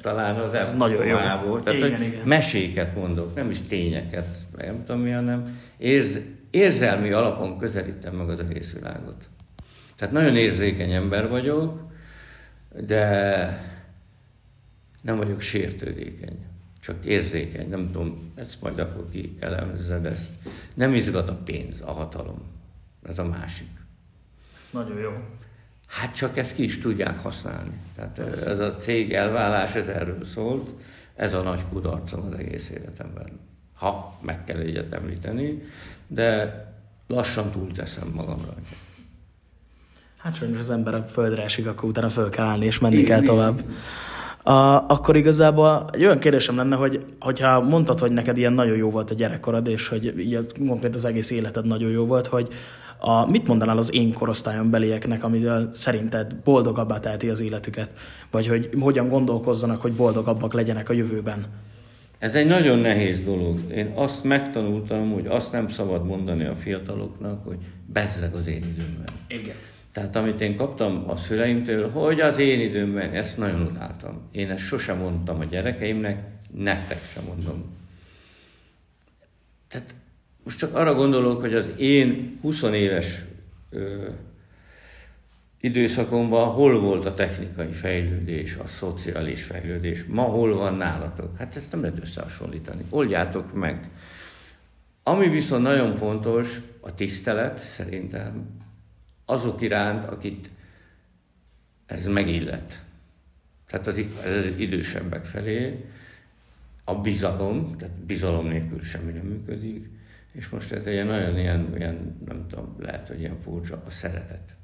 Talán 0.01 0.35
az 0.35 0.53
Ez 0.53 0.75
nagyon 0.75 1.05
jó. 1.05 1.17
Volt. 1.45 1.63
Tehát, 1.63 1.79
Igen, 1.79 2.01
igen. 2.01 2.27
meséket 2.27 2.95
mondok, 2.95 3.35
nem 3.35 3.49
is 3.49 3.61
tényeket, 3.61 4.35
meg 4.55 4.65
nem 4.65 4.83
tudom 4.85 5.01
mi, 5.01 5.11
hanem 5.11 5.59
érz, 5.77 6.19
érzelmi 6.49 7.11
alapon 7.11 7.57
közelítem 7.57 8.15
meg 8.15 8.29
az 8.29 8.39
egész 8.39 8.73
világot. 8.73 9.29
Tehát 9.95 10.13
nagyon 10.13 10.35
érzékeny 10.35 10.91
ember 10.91 11.29
vagyok, 11.29 11.81
de 12.85 13.05
nem 15.01 15.17
vagyok 15.17 15.41
sértődékeny, 15.41 16.45
csak 16.79 17.05
érzékeny, 17.05 17.69
nem 17.69 17.91
tudom, 17.91 18.31
ezt 18.35 18.61
majd 18.61 18.79
akkor 18.79 19.09
ki 19.09 19.37
elemzed 19.39 20.05
ezt. 20.05 20.29
Nem 20.73 20.93
izgat 20.93 21.29
a 21.29 21.35
pénz, 21.45 21.81
a 21.81 21.91
hatalom. 21.91 22.41
Ez 23.03 23.19
a 23.19 23.25
másik. 23.25 23.67
Nagyon 24.71 24.97
jó. 24.99 25.11
Hát 25.87 26.15
csak 26.15 26.37
ezt 26.37 26.55
ki 26.55 26.63
is 26.63 26.79
tudják 26.79 27.19
használni. 27.19 27.79
Tehát 27.95 28.19
ez 28.19 28.59
a 28.59 28.75
cég 28.75 29.13
elvállás, 29.13 29.75
ez 29.75 29.87
erről 29.87 30.23
szólt, 30.23 30.69
ez 31.15 31.33
a 31.33 31.41
nagy 31.41 31.63
kudarcom 31.71 32.25
az 32.31 32.39
egész 32.39 32.69
életemben. 32.69 33.39
Ha 33.73 34.19
meg 34.21 34.43
kell 34.43 34.59
egyet 34.59 34.95
említeni, 34.95 35.61
de 36.07 36.65
lassan 37.07 37.51
túlteszem 37.51 38.11
magam 38.15 38.37
rajta. 38.37 38.75
Hát 40.17 40.35
sajnos 40.35 40.59
az 40.59 40.69
ember 40.69 40.93
a 40.93 41.03
földre 41.03 41.43
esik, 41.43 41.67
akkor 41.67 41.89
utána 41.89 42.09
föl 42.09 42.29
kell 42.29 42.45
állni, 42.45 42.65
és 42.65 42.79
menni 42.79 42.95
Igen, 42.95 43.05
kell 43.05 43.21
tovább. 43.21 43.61
A, 44.43 44.85
akkor 44.87 45.15
igazából 45.15 45.89
egy 45.91 46.03
olyan 46.03 46.19
kérdésem 46.19 46.55
lenne, 46.55 46.75
hogy 46.75 47.05
hogyha 47.19 47.61
mondtad, 47.61 47.99
hogy 47.99 48.11
neked 48.11 48.37
ilyen 48.37 48.53
nagyon 48.53 48.77
jó 48.77 48.89
volt 48.89 49.11
a 49.11 49.15
gyerekkorod, 49.15 49.67
és 49.67 49.87
hogy 49.87 50.19
így 50.19 50.35
az, 50.35 50.51
konkrét 50.67 50.95
az 50.95 51.05
egész 51.05 51.29
életed 51.31 51.65
nagyon 51.65 51.89
jó 51.89 52.05
volt, 52.05 52.27
hogy 52.27 52.47
a, 52.99 53.29
mit 53.29 53.47
mondanál 53.47 53.77
az 53.77 53.93
én 53.93 54.13
korosztályon 54.13 54.69
belieknek, 54.69 55.23
amivel 55.23 55.69
szerinted 55.73 56.35
boldogabbá 56.43 56.99
teheti 56.99 57.29
az 57.29 57.39
életüket? 57.39 57.89
Vagy 58.31 58.47
hogy 58.47 58.69
hogyan 58.79 59.07
gondolkozzanak, 59.07 59.81
hogy 59.81 59.93
boldogabbak 59.93 60.53
legyenek 60.53 60.89
a 60.89 60.93
jövőben? 60.93 61.45
Ez 62.19 62.35
egy 62.35 62.47
nagyon 62.47 62.79
nehéz 62.79 63.23
dolog. 63.23 63.59
Én 63.71 63.91
azt 63.95 64.23
megtanultam, 64.23 65.11
hogy 65.11 65.25
azt 65.27 65.51
nem 65.51 65.67
szabad 65.67 66.05
mondani 66.05 66.45
a 66.45 66.55
fiataloknak, 66.55 67.45
hogy 67.45 67.57
bezzeg 67.85 68.33
az 68.33 68.47
én 68.47 68.63
időmben. 68.63 69.07
Igen. 69.27 69.55
Tehát 69.91 70.15
amit 70.15 70.41
én 70.41 70.55
kaptam 70.55 71.03
a 71.07 71.15
szüleimtől, 71.15 71.89
hogy 71.89 72.19
az 72.19 72.37
én 72.37 72.59
időmben, 72.59 73.13
ezt 73.13 73.37
nagyon 73.37 73.61
utáltam. 73.61 74.21
Én 74.31 74.51
ezt 74.51 74.63
sosem 74.63 74.97
mondtam 74.97 75.39
a 75.39 75.43
gyerekeimnek, 75.43 76.23
nektek 76.53 77.03
sem 77.03 77.23
mondom. 77.23 77.65
Tehát 79.67 79.95
most 80.47 80.59
csak 80.59 80.75
arra 80.75 80.93
gondolok, 80.93 81.41
hogy 81.41 81.53
az 81.53 81.71
én 81.77 82.37
20 82.41 82.61
éves 82.61 83.25
ö, 83.69 84.09
időszakomban 85.59 86.49
hol 86.49 86.79
volt 86.79 87.05
a 87.05 87.13
technikai 87.13 87.71
fejlődés, 87.71 88.55
a 88.55 88.67
szociális 88.67 89.43
fejlődés, 89.43 90.03
ma 90.05 90.21
hol 90.21 90.55
van 90.55 90.73
nálatok? 90.73 91.37
Hát 91.37 91.55
ezt 91.55 91.71
nem 91.71 91.81
lehet 91.81 91.99
összehasonlítani. 92.01 92.85
Oldjátok 92.89 93.53
meg. 93.53 93.89
Ami 95.03 95.29
viszont 95.29 95.63
nagyon 95.63 95.95
fontos, 95.95 96.61
a 96.79 96.93
tisztelet 96.93 97.57
szerintem 97.57 98.49
azok 99.25 99.61
iránt, 99.61 100.05
akit 100.05 100.49
ez 101.85 102.05
megillet. 102.05 102.83
Tehát 103.67 103.87
az, 103.87 104.01
az 104.25 104.57
idősebbek 104.57 105.25
felé 105.25 105.85
a 106.83 106.95
bizalom, 106.95 107.77
tehát 107.77 107.95
bizalom 107.95 108.47
nélkül 108.47 108.81
semmi 108.81 109.11
nem 109.11 109.25
működik, 109.25 109.95
és 110.37 110.49
most 110.49 110.71
ez 110.71 110.85
egy 110.85 111.05
nagyon 111.05 111.37
ilyen, 111.37 111.73
ilyen, 111.77 112.17
nem 112.25 112.45
tudom, 112.47 112.75
lehet, 112.79 113.07
hogy 113.07 113.19
ilyen 113.19 113.39
furcsa, 113.41 113.81
a 113.85 113.89
szeretet. 113.89 114.55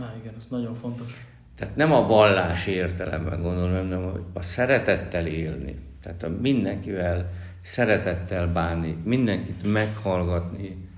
Ah, 0.00 0.16
igen, 0.20 0.34
ez 0.36 0.46
nagyon 0.50 0.74
fontos. 0.74 1.26
Tehát 1.54 1.76
nem 1.76 1.92
a 1.92 2.06
vallási 2.06 2.70
értelemben 2.70 3.42
gondolom, 3.42 3.72
hanem 3.72 4.24
a 4.32 4.42
szeretettel 4.42 5.26
élni. 5.26 5.78
Tehát 6.02 6.22
a 6.22 6.28
mindenkivel 6.28 7.30
szeretettel 7.62 8.46
bánni, 8.52 8.96
mindenkit 9.04 9.72
meghallgatni, 9.72 10.88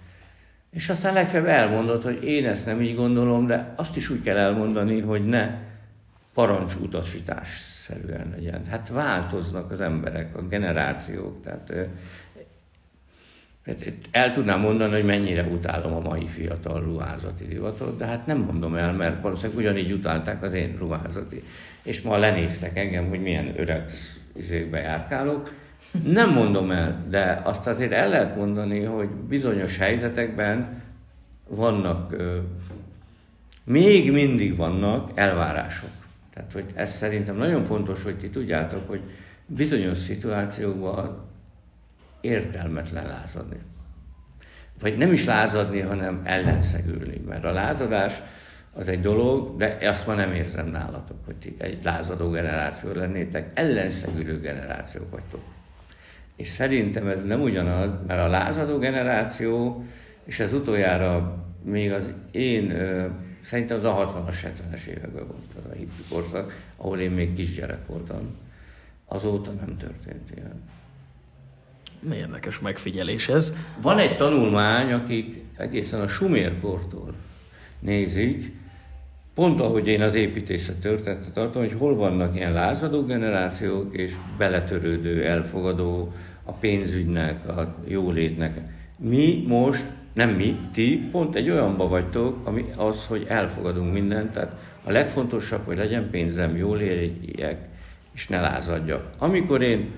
és 0.71 0.89
aztán 0.89 1.13
legfeljebb 1.13 1.49
elmondod, 1.49 2.03
hogy 2.03 2.25
én 2.25 2.47
ezt 2.47 2.67
nem 2.67 2.81
így 2.81 2.95
gondolom, 2.95 3.47
de 3.47 3.73
azt 3.77 3.97
is 3.97 4.09
úgy 4.09 4.21
kell 4.21 4.37
elmondani, 4.37 5.01
hogy 5.01 5.27
ne 5.27 5.59
parancsutasítás 6.35 7.49
szerűen 7.59 8.31
legyen. 8.31 8.67
Hát 8.67 8.89
változnak 8.89 9.71
az 9.71 9.81
emberek, 9.81 10.37
a 10.37 10.43
generációk, 10.43 11.43
tehát 11.43 11.73
el 14.11 14.31
tudnám 14.31 14.61
mondani, 14.61 14.93
hogy 14.93 15.05
mennyire 15.05 15.43
utálom 15.43 15.93
a 15.93 16.01
mai 16.01 16.27
fiatal 16.27 16.81
ruházati 16.81 17.45
divatot, 17.45 17.97
de 17.97 18.07
hát 18.07 18.27
nem 18.27 18.39
mondom 18.39 18.75
el, 18.75 18.93
mert 18.93 19.23
valószínűleg 19.23 19.59
ugyanígy 19.59 19.93
utálták 19.93 20.43
az 20.43 20.53
én 20.53 20.77
ruházati. 20.79 21.43
És 21.83 22.01
ma 22.01 22.17
lenéztek 22.17 22.79
engem, 22.79 23.09
hogy 23.09 23.21
milyen 23.21 23.55
öreg 23.57 23.91
izékbe 24.37 24.79
járkálok. 24.79 25.53
Nem 26.05 26.31
mondom 26.31 26.71
el, 26.71 27.07
de 27.09 27.41
azt 27.45 27.67
azért 27.67 27.93
el 27.93 28.09
lehet 28.09 28.37
mondani, 28.37 28.85
hogy 28.85 29.09
bizonyos 29.09 29.79
helyzetekben 29.79 30.83
vannak, 31.49 32.17
még 33.65 34.13
mindig 34.13 34.57
vannak 34.57 35.11
elvárások. 35.15 35.91
Tehát, 36.35 36.53
hogy 36.53 36.65
ez 36.75 36.93
szerintem 36.93 37.37
nagyon 37.37 37.65
fontos, 37.65 38.03
hogy 38.03 38.19
ti 38.19 38.29
tudjátok, 38.29 38.89
hogy 38.89 39.01
bizonyos 39.47 39.99
szituációkban 39.99 41.30
értelmetlen 42.21 43.07
lázadni. 43.07 43.57
Vagy 44.81 44.97
nem 44.97 45.13
is 45.13 45.25
lázadni, 45.25 45.81
hanem 45.81 46.21
ellenszegülni. 46.25 47.23
Mert 47.27 47.45
a 47.45 47.53
lázadás 47.53 48.23
az 48.73 48.89
egy 48.89 49.01
dolog, 49.01 49.57
de 49.57 49.79
azt 49.89 50.07
ma 50.07 50.15
nem 50.15 50.33
érzem 50.33 50.67
nálatok, 50.67 51.25
hogy 51.25 51.37
ti 51.37 51.55
egy 51.59 51.85
lázadó 51.85 52.31
generáció 52.31 52.93
lennétek, 52.93 53.51
ellenszegülő 53.55 54.41
generációk 54.41 55.11
vagytok. 55.11 55.41
És 56.37 56.49
szerintem 56.49 57.07
ez 57.07 57.25
nem 57.25 57.41
ugyanaz, 57.41 57.91
mert 58.07 58.21
a 58.21 58.29
lázadó 58.29 58.79
generáció, 58.79 59.85
és 60.25 60.41
ez 60.41 60.53
utoljára 60.53 61.45
még 61.65 61.93
az 61.93 62.11
én, 62.31 62.73
szerintem 63.43 63.77
az 63.77 63.85
a 63.85 64.25
60-as, 64.29 64.37
70-es 64.43 64.85
években 64.85 65.27
volt 65.27 65.55
az 65.57 65.71
a 65.71 65.75
hippi 65.75 66.03
korszak, 66.11 66.63
ahol 66.77 67.01
én 67.01 67.11
még 67.11 67.35
kisgyerek 67.35 67.87
voltam. 67.87 68.37
Azóta 69.05 69.51
nem 69.51 69.77
történt 69.77 70.31
ilyen. 70.37 70.63
Érdekes 72.13 72.59
megfigyelés 72.59 73.29
ez. 73.29 73.57
Van 73.83 73.99
egy 73.99 74.17
tanulmány, 74.17 74.93
akik 74.93 75.45
egészen 75.57 76.01
a 76.01 76.09
sumérkortól 76.09 77.15
nézik, 77.81 78.53
pont 79.35 79.61
ahogy 79.61 79.87
én 79.87 80.03
az 80.03 80.15
építészet 80.15 80.81
történetet 80.81 81.33
tartom, 81.33 81.63
hogy 81.63 81.75
hol 81.79 81.95
vannak 81.95 82.37
ilyen 82.37 82.53
lázadó 82.53 83.05
generációk 83.05 83.97
és 83.97 84.15
beletörődő, 84.39 85.27
elfogadó 85.27 86.13
a 86.45 86.53
pénzügynek, 86.53 87.49
a 87.49 87.75
jólétnek. 87.87 88.61
Mi 88.97 89.45
most, 89.47 89.87
nem 90.13 90.31
mi, 90.31 90.59
ti 90.73 91.09
pont 91.13 91.37
egy 91.37 91.51
olyanba 91.51 91.89
vagytok, 91.89 92.47
ami 92.47 92.65
az, 92.77 93.07
hogy 93.07 93.25
elfogadunk 93.29 93.93
mindent, 93.93 94.33
tehát 94.33 94.57
a 94.85 94.91
legfontosabb, 94.91 95.65
hogy 95.65 95.77
legyen 95.77 96.11
pénzem, 96.11 96.57
jól 96.57 96.81
éljek, 96.81 97.69
és 98.15 98.29
ne 98.29 98.41
lázadjak. 98.41 99.11
Amikor 99.19 99.63
én 99.63 99.91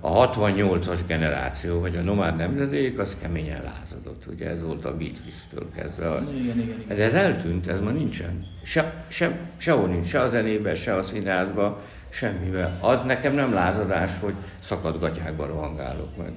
a 0.00 0.30
68-as 0.30 1.00
generáció, 1.06 1.80
vagy 1.80 1.96
a 1.96 2.00
nomád 2.00 2.36
nemzedék, 2.36 2.98
az 2.98 3.16
keményen 3.20 3.62
lázadott. 3.62 4.26
Ugye 4.26 4.48
ez 4.48 4.62
volt 4.62 4.84
a 4.84 4.96
Beatles-től 4.96 5.70
kezdve. 5.74 6.06
Igen, 6.06 6.36
igen, 6.36 6.58
igen. 6.58 6.96
de 6.96 7.04
ez 7.04 7.14
eltűnt, 7.14 7.68
ez 7.68 7.80
ma 7.80 7.90
nincsen. 7.90 8.46
Se, 8.62 9.04
se, 9.08 9.38
sehol 9.56 9.88
nincs, 9.88 10.06
se 10.06 10.20
a 10.20 10.28
zenében, 10.28 10.74
se 10.74 10.94
a 10.94 11.02
színházban, 11.02 11.76
semmivel. 12.08 12.78
Az 12.80 13.02
nekem 13.02 13.34
nem 13.34 13.52
lázadás, 13.52 14.18
hogy 14.20 14.34
szakadt 14.58 15.00
gatyákba 15.00 15.46
rohangálok 15.46 16.16
meg. 16.16 16.32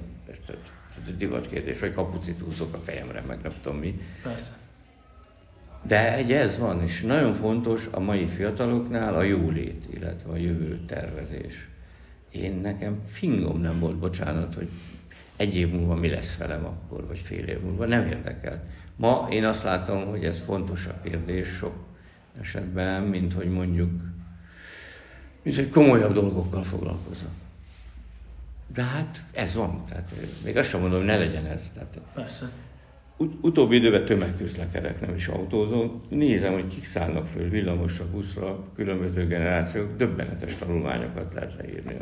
Ez 1.02 1.08
egy 1.08 1.18
divatkérdés, 1.18 1.80
vagy 1.80 1.94
kapucit 1.94 2.40
húzok 2.40 2.74
a 2.74 2.80
fejemre, 2.84 3.24
meg 3.28 3.40
nem 3.44 3.54
tudom 3.62 3.80
mi. 3.80 4.00
Persze. 4.24 4.52
De 5.84 6.14
egy 6.16 6.32
ez 6.32 6.58
van, 6.58 6.82
és 6.82 7.02
nagyon 7.02 7.34
fontos 7.34 7.88
a 7.92 8.00
mai 8.00 8.28
fiataloknál 8.28 9.16
a 9.16 9.22
jólét, 9.22 9.86
illetve 9.94 10.32
a 10.32 10.38
jövő 10.38 10.80
tervezés. 10.88 11.70
Én 12.32 12.54
nekem 12.54 13.02
fingom 13.06 13.62
nem 13.62 13.80
volt, 13.80 13.96
bocsánat, 13.96 14.54
hogy 14.54 14.70
egy 15.36 15.56
év 15.56 15.72
múlva 15.72 15.96
mi 15.96 16.10
lesz 16.10 16.38
velem 16.38 16.66
akkor, 16.66 17.08
vagy 17.08 17.20
fél 17.20 17.46
év 17.46 17.60
múlva, 17.60 17.86
nem 17.86 18.08
érdekel. 18.08 18.64
Ma 18.96 19.28
én 19.32 19.46
azt 19.46 19.64
látom, 19.64 20.06
hogy 20.06 20.26
ez 20.26 20.40
fontosabb 20.40 21.04
kérdés 21.04 21.48
sok 21.48 21.74
esetben, 22.40 23.04
mint 23.04 23.34
hogy 23.34 23.50
mondjuk, 23.50 23.92
mint 25.42 25.56
hogy 25.56 25.70
komolyabb 25.70 26.14
dolgokkal 26.14 26.64
foglalkozom. 26.64 27.30
De 28.74 28.84
hát 28.84 29.24
ez 29.32 29.56
van, 29.56 29.86
tehát 29.90 30.14
még 30.44 30.58
azt 30.58 30.70
sem 30.70 30.80
mondom, 30.80 31.00
hogy 31.00 31.08
ne 31.08 31.18
legyen 31.18 31.46
ez. 31.46 31.70
Tehát 31.74 32.00
Persze. 32.14 32.50
Ut- 33.18 33.38
utóbbi 33.42 33.76
időben 33.76 34.06
tömegközlekedek, 34.06 35.02
nem 35.02 35.16
is 35.16 35.28
autózom. 35.28 36.02
Nézem, 36.10 36.54
hogy 36.54 36.68
kik 36.68 36.86
szállnak 36.86 37.28
föl 37.28 37.50
villamosra, 37.50 38.10
buszra, 38.10 38.64
különböző 38.76 39.28
generációk, 39.28 39.98
döbbenetes 39.98 40.56
tanulmányokat 40.56 41.34
lehet 41.34 41.56
leírni. 41.58 41.98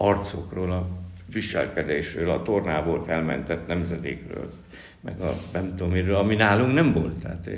Arcokról, 0.00 0.72
a 0.72 0.88
viselkedésről, 1.32 2.30
a 2.30 2.42
tornából 2.42 3.04
felmentett 3.04 3.66
nemzedékről, 3.66 4.52
meg 5.00 5.20
a 5.20 5.34
nem 5.52 5.68
tudom 5.76 5.90
miről, 5.92 6.14
ami 6.16 6.34
nálunk 6.34 6.74
nem 6.74 6.92
volt. 6.92 7.16
Tehát 7.16 7.50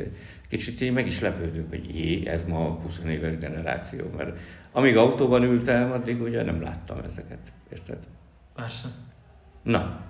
kicsit 0.49 0.81
én 0.81 0.93
meg 0.93 1.07
is 1.07 1.21
lepődök, 1.21 1.69
hogy 1.69 1.97
jé, 1.97 2.27
ez 2.27 2.45
ma 2.45 2.67
a 2.67 2.71
20 2.71 3.01
éves 3.07 3.39
generáció, 3.39 4.05
mert 4.17 4.39
amíg 4.73 4.97
autóban 4.97 5.43
ültem, 5.43 5.93
addig 5.93 6.23
ugye 6.23 6.43
nem 6.43 6.63
láttam 6.63 6.99
ezeket, 7.11 7.53
érted? 7.73 7.99
Persze. 8.55 8.89
Na, 9.63 10.05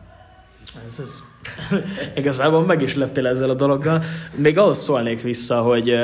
ez, 0.88 0.98
ez. 0.98 1.22
Igazából 2.20 2.64
meg 2.64 2.82
is 2.82 2.94
leptél 2.94 3.26
ezzel 3.26 3.50
a 3.50 3.54
dologgal. 3.54 4.02
Még 4.34 4.58
ahhoz 4.58 4.78
szólnék 4.78 5.22
vissza, 5.22 5.62
hogy, 5.62 5.96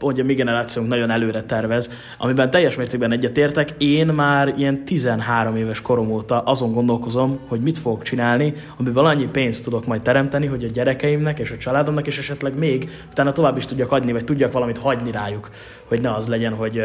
hogy 0.00 0.20
a 0.20 0.24
mi 0.24 0.34
generációnk 0.34 0.88
nagyon 0.88 1.10
előre 1.10 1.42
tervez, 1.42 1.90
amiben 2.18 2.50
teljes 2.50 2.76
mértékben 2.76 3.12
egyetértek. 3.12 3.74
Én 3.78 4.06
már 4.06 4.54
ilyen 4.56 4.84
13 4.84 5.56
éves 5.56 5.80
korom 5.80 6.10
óta 6.10 6.40
azon 6.40 6.72
gondolkozom, 6.72 7.38
hogy 7.48 7.60
mit 7.60 7.78
fogok 7.78 8.02
csinálni, 8.02 8.54
amiben 8.76 9.04
annyi 9.04 9.26
pénzt 9.26 9.64
tudok 9.64 9.86
majd 9.86 10.02
teremteni, 10.02 10.46
hogy 10.46 10.64
a 10.64 10.68
gyerekeimnek 10.68 11.38
és 11.38 11.50
a 11.50 11.56
családomnak, 11.56 12.06
és 12.06 12.18
esetleg 12.18 12.58
még 12.58 12.90
utána 13.10 13.32
tovább 13.32 13.56
is 13.56 13.64
tudjak 13.64 13.92
adni, 13.92 14.12
vagy 14.12 14.24
tudjak 14.24 14.52
valamit 14.52 14.78
hagyni 14.78 15.10
rájuk, 15.10 15.50
hogy 15.88 16.00
ne 16.00 16.14
az 16.14 16.26
legyen, 16.26 16.54
hogy 16.54 16.82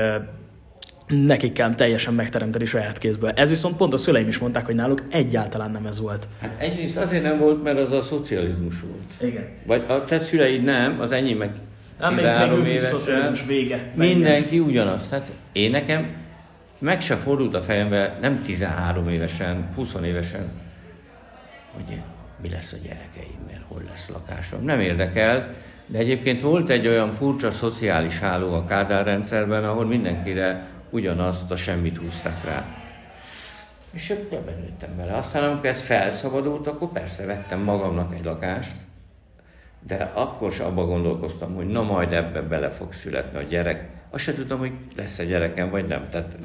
nekik 1.08 1.54
kell 1.54 1.76
teljesen 1.76 2.14
megteremteni 2.14 2.66
saját 2.66 2.98
kézből. 2.98 3.30
Ez 3.30 3.50
viszont 3.50 3.78
pont 3.78 3.94
a 3.94 3.98
szüleim 3.98 4.28
is 4.28 4.38
mondták, 4.38 4.66
hogy 4.66 4.76
náluk 4.76 5.04
egyáltalán 5.12 5.72
nem 5.72 5.86
ez 5.86 6.02
volt. 6.02 6.28
Hát 6.42 6.56
egyrészt 6.60 6.98
azért 6.98 7.24
nem 7.24 7.38
volt, 7.38 7.64
mert 7.64 7.80
az 7.80 7.92
a 7.92 8.02
szocializmus 8.02 8.82
volt. 8.82 9.32
Igen. 9.32 9.48
Vagy 9.66 9.84
a 9.88 10.04
te 10.04 10.20
szüleid 10.20 10.64
nem, 10.64 11.00
az 11.00 11.12
enyém 11.12 11.38
meg 11.38 11.52
Nem, 12.00 12.14
még, 12.14 12.26
még 12.26 12.52
ők 12.52 12.74
is 12.74 12.82
szocializmus 12.82 13.46
vége. 13.46 13.92
Mindenki 13.96 14.60
ugyanaz. 14.60 15.08
Tehát 15.08 15.32
én 15.52 15.72
nekem 15.72 16.26
meg 16.80 17.02
se 17.02 17.16
fordult 17.16 17.54
a 17.54 17.62
fejembe, 17.62 18.18
nem 18.22 18.42
13 18.42 19.10
évesen, 19.10 19.70
20 19.76 19.96
évesen, 20.04 20.50
hogy 21.74 21.98
mi 22.42 22.50
lesz 22.50 22.74
a 22.74 22.78
gyerekeimmel, 22.84 23.66
hol 23.68 23.82
lesz 23.90 24.10
lakásom. 24.10 24.64
Nem 24.64 24.80
érdekelt, 24.80 25.48
de 25.86 25.98
egyébként 25.98 26.42
volt 26.42 26.70
egy 26.70 26.88
olyan 26.88 27.12
furcsa 27.12 27.52
szociális 27.52 28.20
háló 28.20 28.54
a 28.54 28.66
Kádár 28.66 29.06
rendszerben, 29.06 29.64
ahol 29.64 29.86
mindenkire 29.86 30.68
ugyanazt 30.90 31.52
a 31.52 31.56
semmit 31.56 31.98
húzták 31.98 32.46
rá. 32.46 32.66
És 33.92 34.10
ebben 34.10 34.60
nőttem 34.60 34.98
bele. 34.98 35.14
Aztán 35.14 35.44
amikor 35.44 35.66
ez 35.66 35.82
felszabadult, 35.82 36.68
akkor 36.68 36.92
persze 36.92 37.26
vettem 37.26 37.60
magamnak 37.60 38.14
egy 38.14 38.26
lakást, 38.26 38.76
de 39.88 40.12
akkor 40.14 40.52
sem 40.52 40.66
abba 40.66 40.86
gondolkoztam, 40.86 41.56
hogy 41.56 41.68
na 41.68 41.82
majd 41.82 42.14
ebbe 42.14 42.42
bele 42.42 42.70
fog 42.70 42.94
születni 42.94 43.38
a 43.38 43.42
gyerek. 43.42 43.90
Azt 44.10 44.24
se 44.24 44.34
tudtam, 44.34 44.60
hogy 44.60 44.72
lesz 44.96 45.20
egy 45.20 45.28
gyerekem, 45.28 45.70
vagy 45.70 45.88
nem. 45.88 46.10
Tehát, 46.10 46.38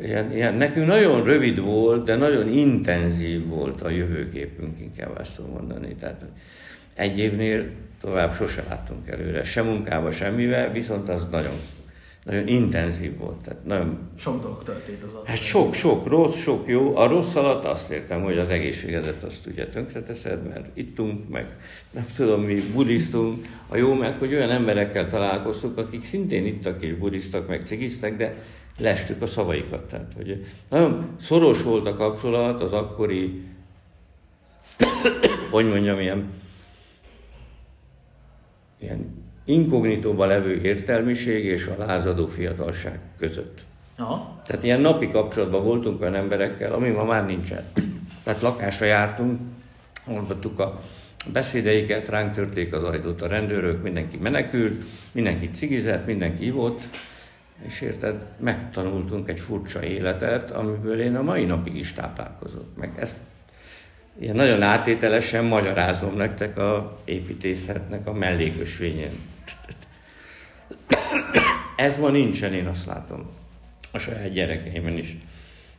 ilyen, 0.00 0.32
ilyen, 0.32 0.54
nekünk 0.54 0.86
nagyon 0.86 1.24
rövid 1.24 1.60
volt, 1.60 2.04
de 2.04 2.16
nagyon 2.16 2.52
intenzív 2.52 3.46
volt 3.46 3.82
a 3.82 3.88
jövőképünk, 3.88 4.80
inkább 4.80 5.20
ezt 5.20 5.36
tudom 5.36 5.50
mondani. 5.50 5.94
Tehát 5.94 6.24
egy 6.94 7.18
évnél 7.18 7.70
tovább 8.00 8.34
sose 8.34 8.62
láttunk 8.68 9.08
előre, 9.08 9.44
sem 9.44 9.66
munkába, 9.66 10.10
semmivel, 10.10 10.72
viszont 10.72 11.08
az 11.08 11.28
nagyon 11.30 11.54
nagyon 12.28 12.48
intenzív 12.48 13.18
volt. 13.18 13.36
Tehát 13.36 13.64
nagyon... 13.64 13.98
Sok 14.16 14.42
dolog 14.42 14.62
történt 14.62 15.02
az 15.02 15.16
Hát 15.24 15.36
sok, 15.36 15.74
sok, 15.74 16.06
rossz, 16.06 16.36
sok 16.36 16.68
jó. 16.68 16.96
A 16.96 17.06
rossz 17.06 17.34
alatt 17.34 17.64
azt 17.64 17.90
értem, 17.90 18.22
hogy 18.22 18.38
az 18.38 18.48
egészségedet 18.48 19.22
azt 19.22 19.46
ugye 19.46 19.68
tönkreteszed, 19.68 20.48
mert 20.48 20.76
ittunk, 20.76 21.28
meg 21.28 21.56
nem 21.90 22.06
tudom 22.16 22.42
mi, 22.42 22.60
buddhiztunk. 22.60 23.46
A 23.68 23.76
jó 23.76 23.94
meg, 23.94 24.18
hogy 24.18 24.34
olyan 24.34 24.50
emberekkel 24.50 25.08
találkoztunk, 25.08 25.78
akik 25.78 26.04
szintén 26.04 26.46
ittak 26.46 26.82
és 26.82 26.94
buddhiztak, 26.94 27.48
meg 27.48 27.66
cigiztek, 27.66 28.16
de 28.16 28.42
lestük 28.78 29.22
a 29.22 29.26
szavaikat. 29.26 29.88
Tehát, 29.88 30.12
hogy 30.16 30.46
nagyon 30.68 31.16
szoros 31.20 31.62
volt 31.62 31.86
a 31.86 31.94
kapcsolat 31.94 32.60
az 32.60 32.72
akkori, 32.72 33.42
hogy 35.50 35.68
mondjam, 35.68 36.00
ilyen, 36.00 36.32
ilyen 38.78 39.27
inkognitóba 39.48 40.26
levő 40.26 40.60
értelmiség 40.62 41.44
és 41.44 41.66
a 41.66 41.84
lázadó 41.84 42.26
fiatalság 42.26 42.98
között. 43.18 43.60
Aha. 43.96 44.42
Tehát 44.46 44.62
ilyen 44.62 44.80
napi 44.80 45.10
kapcsolatban 45.10 45.64
voltunk 45.64 46.00
olyan 46.00 46.14
emberekkel, 46.14 46.72
ami 46.72 46.88
ma 46.88 47.04
már 47.04 47.26
nincsen. 47.26 47.64
Tehát 48.22 48.40
lakásra 48.42 48.86
jártunk, 48.86 49.40
hallgattuk 50.04 50.58
a 50.58 50.80
beszédeiket, 51.32 52.08
ránk 52.08 52.32
törték 52.32 52.72
az 52.72 52.82
ajtót 52.82 53.22
a 53.22 53.26
rendőrök, 53.26 53.82
mindenki 53.82 54.16
menekült, 54.16 54.84
mindenki 55.12 55.50
cigizett, 55.50 56.06
mindenki 56.06 56.44
ivott, 56.44 56.88
és 57.66 57.80
érted, 57.80 58.24
megtanultunk 58.40 59.28
egy 59.28 59.40
furcsa 59.40 59.82
életet, 59.84 60.50
amiből 60.50 61.00
én 61.00 61.16
a 61.16 61.22
mai 61.22 61.44
napig 61.44 61.76
is 61.76 61.92
táplálkozok. 61.92 62.66
Meg 62.76 62.92
ezt 62.98 63.16
ilyen 64.20 64.36
nagyon 64.36 64.62
átételesen 64.62 65.44
magyarázom 65.44 66.16
nektek 66.16 66.58
a 66.58 66.98
építészetnek 67.04 68.06
a 68.06 68.12
mellékösvényén. 68.12 69.12
Ez 71.76 71.98
ma 71.98 72.10
nincsen, 72.10 72.52
én 72.54 72.66
azt 72.66 72.86
látom. 72.86 73.30
A 73.90 73.98
saját 73.98 74.32
gyerekeimen 74.32 74.96
is. 74.96 75.16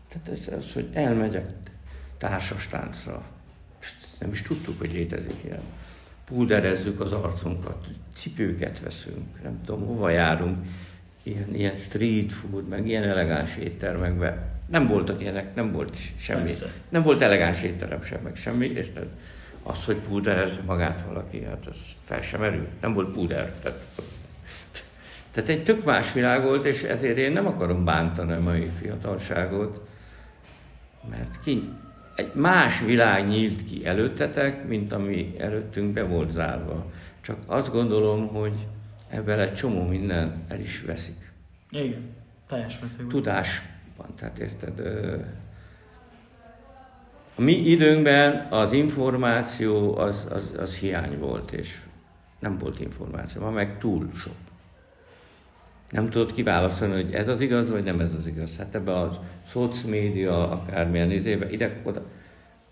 Tehát 0.07 0.29
ez 0.29 0.53
az, 0.57 0.73
hogy 0.73 0.89
elmegyek 0.93 1.45
társas 2.17 2.67
táncra. 2.67 3.23
Nem 4.19 4.31
is 4.31 4.41
tudtuk, 4.41 4.79
hogy 4.79 4.91
létezik 4.91 5.43
ilyen. 5.43 5.61
Púderezzük 6.25 6.99
az 6.99 7.11
arcunkat, 7.11 7.87
cipőket 8.15 8.79
veszünk, 8.79 9.43
nem 9.43 9.61
tudom, 9.65 9.85
hova 9.85 10.09
járunk. 10.09 10.57
Ilyen, 11.23 11.55
ilyen 11.55 11.77
street 11.77 12.33
food, 12.33 12.67
meg 12.67 12.87
ilyen 12.87 13.03
elegáns 13.03 13.55
éttermekbe. 13.55 14.47
Nem 14.67 14.87
voltak 14.87 15.21
ilyenek, 15.21 15.55
nem 15.55 15.71
volt 15.71 15.97
semmi. 16.17 16.41
Persze. 16.41 16.71
Nem 16.89 17.01
volt 17.01 17.21
elegáns 17.21 17.61
étterem 17.63 18.01
sem, 18.01 18.21
meg 18.21 18.35
semmi, 18.35 18.67
érted? 18.67 19.07
Az, 19.69 19.85
hogy 19.85 19.97
púderezze 19.97 20.61
magát 20.65 21.01
valaki, 21.01 21.43
hát 21.43 21.67
az 21.67 21.77
fel 22.03 22.21
sem 22.21 22.39
merül. 22.39 22.67
Nem 22.81 22.93
volt 22.93 23.11
púder. 23.11 23.53
Tehát 23.61 23.79
tehát 25.31 25.49
egy 25.49 25.63
tök 25.63 25.83
más 25.83 26.13
világ 26.13 26.43
volt, 26.43 26.65
és 26.65 26.83
ezért 26.83 27.17
én 27.17 27.31
nem 27.31 27.47
akarom 27.47 27.85
bántani 27.85 28.31
a 28.31 28.39
mai 28.39 28.69
fiatalságot, 28.79 29.87
mert 31.09 31.39
ki, 31.43 31.69
egy 32.15 32.31
más 32.33 32.79
világ 32.79 33.27
nyílt 33.27 33.63
ki 33.63 33.85
előttetek, 33.85 34.67
mint 34.67 34.91
ami 34.91 35.35
előttünk 35.37 35.93
be 35.93 36.03
volt 36.03 36.31
zárva. 36.31 36.91
Csak 37.21 37.37
azt 37.45 37.71
gondolom, 37.71 38.27
hogy 38.27 38.67
ebben 39.09 39.39
egy 39.39 39.53
csomó 39.53 39.87
minden 39.87 40.43
el 40.47 40.59
is 40.59 40.81
veszik. 40.81 41.31
Igen, 41.69 42.09
teljes 42.47 42.79
mértékben. 42.79 43.07
Tudás 43.07 43.61
van, 43.97 44.15
tehát 44.15 44.37
érted? 44.37 44.81
A 47.39 47.41
mi 47.41 47.69
időnkben 47.69 48.47
az 48.49 48.71
információ 48.71 49.97
az, 49.97 50.27
az, 50.29 50.51
az 50.57 50.77
hiány 50.77 51.19
volt, 51.19 51.51
és 51.51 51.79
nem 52.39 52.57
volt 52.57 52.79
információ, 52.79 53.41
ma 53.41 53.49
meg 53.49 53.77
túl 53.77 54.09
sok 54.17 54.33
nem 55.89 56.09
tudod 56.09 56.33
kiválasztani, 56.33 56.93
hogy 56.93 57.13
ez 57.13 57.27
az 57.27 57.41
igaz, 57.41 57.71
vagy 57.71 57.83
nem 57.83 57.99
ez 57.99 58.13
az 58.19 58.27
igaz. 58.27 58.57
Hát 58.57 58.75
ebbe 58.75 58.99
az 58.99 59.19
szocmédia, 59.47 60.51
akármilyen 60.51 61.11
izébe, 61.11 61.49
ide 61.49 61.81
oda. 61.83 62.01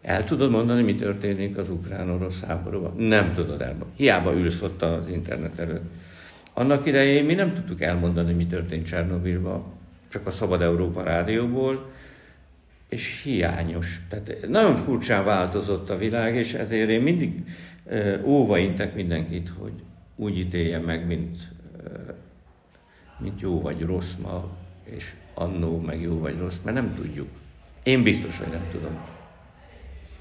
El 0.02 0.24
tudod 0.24 0.50
mondani, 0.50 0.82
mi 0.82 0.96
történik 0.96 1.58
az 1.58 1.70
ukrán-orosz 1.70 2.44
háborúban? 2.44 2.94
Nem 2.98 3.34
tudod 3.34 3.62
elmondani. 3.62 3.92
Hiába 3.96 4.34
ülsz 4.34 4.62
ott 4.62 4.82
az 4.82 5.08
internet 5.10 5.60
előtt. 5.60 5.84
Annak 6.54 6.86
idején 6.86 7.26
mi 7.26 7.34
nem 7.34 7.54
tudtuk 7.54 7.82
elmondani, 7.82 8.34
mi 8.34 8.46
történt 8.46 8.86
Csernobilban, 8.86 9.64
csak 10.08 10.28
a 10.28 10.32
Szabad 10.32 10.62
Európa 10.62 11.04
rádióból, 11.04 11.90
és 12.90 13.22
hiányos. 13.24 14.02
Tehát 14.10 14.48
nagyon 14.48 14.76
furcsán 14.76 15.26
változott 15.26 15.90
a 15.90 15.98
világ, 15.98 16.36
és 16.36 16.54
ezért 16.54 16.90
én 16.90 17.02
mindig 17.02 17.44
óva 18.24 18.58
intek 18.58 18.96
mindenkit, 18.96 19.50
hogy 19.60 19.74
úgy 20.16 20.38
ítélje 20.38 20.80
meg, 20.80 21.08
mint 21.08 21.38
mint 23.18 23.42
jó 23.42 23.62
vagy 23.62 23.82
rossz 23.82 24.14
ma, 24.22 24.58
és 24.84 25.14
annó 25.34 25.80
meg 25.80 26.02
jó 26.02 26.20
vagy 26.20 26.38
rossz, 26.38 26.58
mert 26.64 26.76
nem 26.76 26.96
tudjuk. 26.96 27.28
Én 27.84 28.04
biztos, 28.04 28.38
hogy 28.38 28.52
nem 28.52 28.68
tudom. 28.72 28.98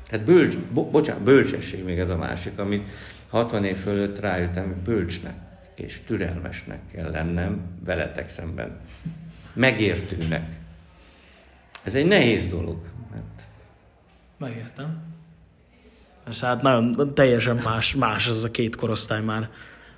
Tehát 0.09 0.27
bölcs, 0.27 0.57
bo, 0.73 0.85
bocsánat, 0.91 1.23
bölcsesség 1.23 1.85
még 1.85 1.99
ez 1.99 2.09
a 2.09 2.17
másik, 2.17 2.59
amit 2.59 2.87
60 3.29 3.65
év 3.65 3.77
fölött 3.77 4.21
rájöttem, 4.21 4.67
hogy 4.67 4.77
bölcsnek 4.77 5.35
és 5.75 6.01
türelmesnek 6.07 6.79
kell 6.93 7.11
lennem 7.11 7.61
veletek 7.85 8.29
szemben. 8.29 8.81
Megértőnek. 9.53 10.57
Ez 11.87 11.95
egy 11.95 12.07
nehéz 12.07 12.47
dolog. 12.47 12.77
Mert... 13.11 13.49
Megértem. 14.39 14.99
És 16.31 16.41
hát 16.41 16.63
nagyon 16.63 17.15
teljesen 17.15 17.61
más, 17.65 17.95
más 17.95 18.29
ez 18.29 18.45
a 18.45 18.51
két 18.51 18.77
korosztály 18.77 19.23
már. 19.23 19.49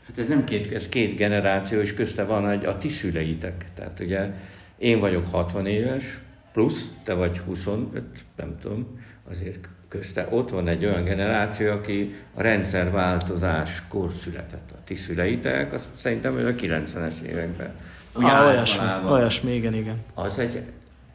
Hát 0.07 0.19
ez 0.19 0.29
nem 0.29 0.45
két, 0.45 0.73
ez 0.73 0.89
két 0.89 1.17
generáció, 1.17 1.81
és 1.81 1.95
közte 1.95 2.25
van 2.25 2.49
egy, 2.49 2.65
a 2.65 2.79
ti 2.79 2.89
szüleitek. 2.89 3.67
Tehát 3.75 4.01
ugye 4.01 4.31
én 4.79 5.01
vagyok 5.01 5.27
60 5.27 5.67
éves, 5.67 6.21
plusz 6.53 6.91
te 7.05 7.15
vagy 7.15 7.39
25, 7.39 8.05
nem 8.37 8.57
tudom, 8.61 9.01
azért 9.31 9.69
közte 9.89 10.27
ott 10.31 10.51
van 10.51 10.69
egy 10.69 10.85
olyan 10.85 11.05
generáció, 11.05 11.71
aki 11.71 12.15
a 12.35 12.43
rendszerváltozáskor 12.43 14.13
született. 14.13 14.71
A 14.73 14.79
ti 14.85 14.95
szüleitek, 14.95 15.73
azt 15.73 15.89
szerintem 15.97 16.33
hogy 16.33 16.45
a 16.45 16.55
90-es 16.55 17.21
években. 17.21 17.71
Ugye 18.15 18.33
olyasmi, 18.33 18.87
olyasmi, 19.11 19.55
igen, 19.55 19.75
igen. 19.75 19.97
Az 20.15 20.39
egy, 20.39 20.63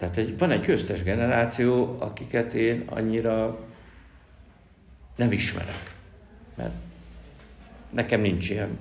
Tehát 0.04 0.18
egy, 0.18 0.38
van 0.38 0.52
egy 0.52 0.62
köztes 0.62 1.04
generáció, 1.04 1.96
akiket 2.00 2.54
én 2.54 2.84
annyira 2.86 3.60
nem 5.16 5.32
ismerek. 5.32 5.96
Mert 6.56 6.74
nekem 7.90 8.22
nincs 8.22 8.50
ilyen. 8.50 8.78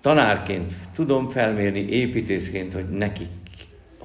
Tanárként 0.00 0.74
tudom 0.92 1.28
felmérni, 1.28 1.78
építészként, 1.78 2.72
hogy 2.72 2.88
nekik 2.88 3.28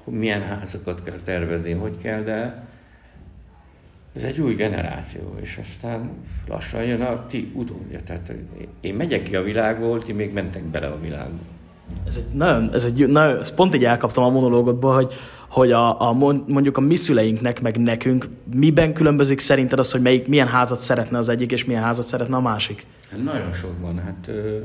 milyen 0.06 0.42
házakat 0.42 1.04
kell 1.04 1.20
tervezni, 1.24 1.72
hogy 1.72 1.98
kell, 1.98 2.24
de 2.24 2.68
ez 4.16 4.24
egy 4.24 4.42
új 4.42 4.56
generáció, 4.56 5.38
és 5.42 5.58
aztán 5.62 6.12
lassan 6.48 6.84
jön 6.84 7.02
a 7.02 7.28
ti 7.28 7.52
utódja. 7.54 8.04
Tehát 8.04 8.34
én 8.82 8.94
megyek 8.94 9.24
ki 9.24 9.36
a 9.36 9.42
világból, 9.42 10.04
ti 10.04 10.12
még 10.12 10.34
mentek 10.34 10.63
bele 10.63 10.88
a 10.88 11.00
világba. 11.00 11.44
Ez 12.08 12.17
egy 12.17 12.36
nagyon, 12.36 12.74
ez 12.74 12.86
egy, 12.86 13.08
nagyon, 13.08 13.39
ezt 13.39 13.56
pont 13.56 13.76
így 13.76 13.86
elkaptam 13.86 14.24
a 14.24 14.30
monológotból, 14.30 14.93
hogy, 14.93 15.13
hogy 15.50 15.72
a, 15.72 16.10
a, 16.10 16.13
mondjuk 16.48 16.78
a 16.78 16.82
mi 16.82 16.96
szüleinknek, 16.96 17.62
meg 17.62 17.78
nekünk 17.78 18.28
miben 18.54 18.93
különbözik 18.93 19.39
szerinted 19.39 19.80
az, 19.80 19.91
hogy 19.91 20.02
melyik, 20.02 20.28
milyen 20.28 20.48
házat 20.48 20.80
szeretne 20.80 21.17
az 21.17 21.30
egyik, 21.30 21.52
és 21.52 21.65
milyen 21.65 21.84
házat 21.84 22.08
szeretne 22.08 22.36
a 22.36 22.41
másik? 22.41 22.86
Hát 23.10 23.56
sok 23.56 23.80
van. 23.82 24.00
Hát, 24.00 24.28
ö, 24.28 24.60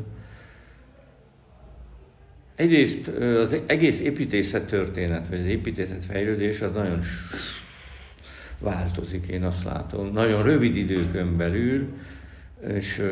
egyrészt 2.55 3.09
az 3.43 3.57
egész 3.67 4.01
építészet 4.01 4.67
történet, 4.67 5.29
vagy 5.29 5.39
az 5.41 5.47
építészet 5.47 6.05
fejlődés 6.05 6.61
az 6.61 6.73
nagyon 6.73 7.01
változik, 8.59 9.27
én 9.27 9.45
azt 9.45 9.65
látom. 9.65 10.13
Nagyon 10.13 10.43
rövid 10.43 10.77
időkön 10.77 11.37
belül, 11.37 11.89
és 12.69 13.03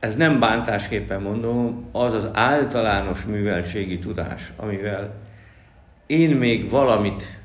ez 0.00 0.16
nem 0.16 0.40
bántásképpen 0.40 1.22
mondom, 1.22 1.88
az 1.92 2.12
az 2.12 2.28
általános 2.32 3.24
műveltségi 3.24 3.98
tudás, 3.98 4.52
amivel 4.56 5.14
én 6.06 6.36
még 6.36 6.70
valamit 6.70 7.38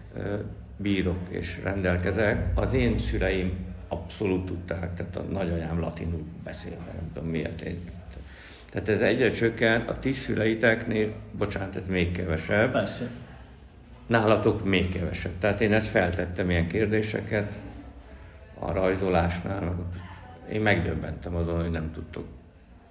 bírok 0.78 1.20
és 1.30 1.60
rendelkezek, 1.64 2.46
az 2.56 2.74
én 2.74 2.98
szüleim 2.98 3.54
abszolút 3.88 4.46
tudták, 4.46 4.94
tehát 4.94 5.16
a 5.16 5.22
nagyanyám 5.22 5.80
latinul 5.80 6.24
beszél, 6.44 6.72
nem 6.72 7.12
tudom 7.14 7.30
miért 7.30 7.62
én. 7.62 7.80
Tehát 8.72 8.90
ez 8.90 9.02
egyre 9.02 9.32
csökken, 9.32 9.82
a 9.82 10.00
ti 10.00 10.14
szüleiteknél, 10.14 11.14
bocsánat, 11.32 11.76
ez 11.76 11.88
még 11.88 12.12
kevesebb. 12.12 12.72
Persze. 12.72 13.06
Nálatok 14.08 14.66
még 14.66 14.90
kevesebb. 14.90 15.32
Tehát 15.40 15.62
én 15.62 15.74
ezt 15.74 15.88
feltettem 15.88 16.50
ilyen 16.50 16.68
kérdéseket 16.68 17.58
a 18.60 18.72
rajzolásnál. 18.72 19.76
Én 20.52 20.62
megdöbbentem 20.62 21.36
azon, 21.36 21.62
hogy 21.62 21.72
nem 21.72 21.92
tudtok 21.92 22.26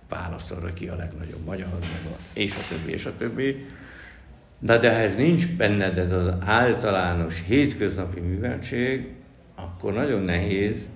választ 0.08 0.50
arra, 0.50 0.72
ki 0.72 0.88
a 0.88 0.96
legnagyobb 0.96 1.44
magyar, 1.44 1.68
meg 1.80 2.12
a, 2.12 2.16
és 2.32 2.56
a 2.56 2.60
többi, 2.68 2.92
és 2.92 3.06
a 3.06 3.16
többi. 3.16 3.66
De, 4.58 4.78
de 4.78 4.92
ez 4.92 5.14
nincs 5.14 5.56
benned 5.56 5.98
ez 5.98 6.12
az 6.12 6.32
általános 6.40 7.42
hétköznapi 7.46 8.20
műveltség, 8.20 9.12
akkor 9.54 9.92
nagyon 9.92 10.22
nehéz 10.22 10.88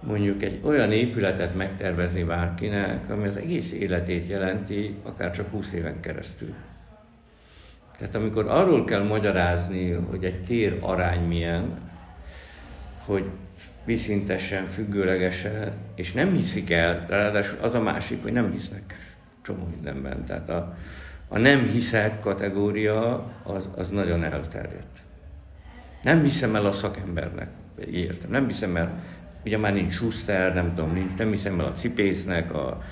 mondjuk 0.00 0.42
egy 0.42 0.60
olyan 0.62 0.92
épületet 0.92 1.54
megtervezni 1.54 2.22
bárkinek, 2.22 3.10
ami 3.10 3.26
az 3.26 3.36
egész 3.36 3.72
életét 3.72 4.28
jelenti, 4.28 4.94
akár 5.02 5.30
csak 5.30 5.50
20 5.50 5.72
éven 5.72 6.00
keresztül. 6.00 6.54
Tehát 7.98 8.14
amikor 8.14 8.48
arról 8.48 8.84
kell 8.84 9.02
magyarázni, 9.02 9.90
hogy 9.90 10.24
egy 10.24 10.44
tér 10.44 10.78
arány 10.80 11.20
milyen, 11.20 11.78
hogy 13.04 13.24
viszintesen, 13.84 14.66
függőlegesen, 14.66 15.72
és 15.94 16.12
nem 16.12 16.34
hiszik 16.34 16.70
el, 16.70 17.06
ráadásul 17.08 17.58
az 17.60 17.74
a 17.74 17.80
másik, 17.80 18.22
hogy 18.22 18.32
nem 18.32 18.50
hisznek 18.50 18.96
csomó 19.42 19.68
mindenben. 19.70 20.24
Tehát 20.24 20.48
a, 20.48 20.76
a 21.28 21.38
nem 21.38 21.66
hiszek 21.66 22.20
kategória 22.20 23.26
az, 23.42 23.68
az 23.76 23.88
nagyon 23.88 24.24
elterjedt. 24.24 24.98
Nem 26.02 26.22
hiszem 26.22 26.54
el 26.54 26.66
a 26.66 26.72
szakembernek, 26.72 27.48
értem, 27.90 28.30
nem 28.30 28.46
hiszem 28.46 28.76
el, 28.76 29.02
ugye 29.44 29.58
már 29.58 29.74
nincs 29.74 29.92
Schuster, 29.92 30.54
nem 30.54 30.74
tudom, 30.74 30.92
nincs, 30.92 31.14
nem 31.16 31.30
hiszem 31.30 31.60
el 31.60 31.66
a 31.66 31.72
cipésznek, 31.72 32.54
a, 32.54 32.82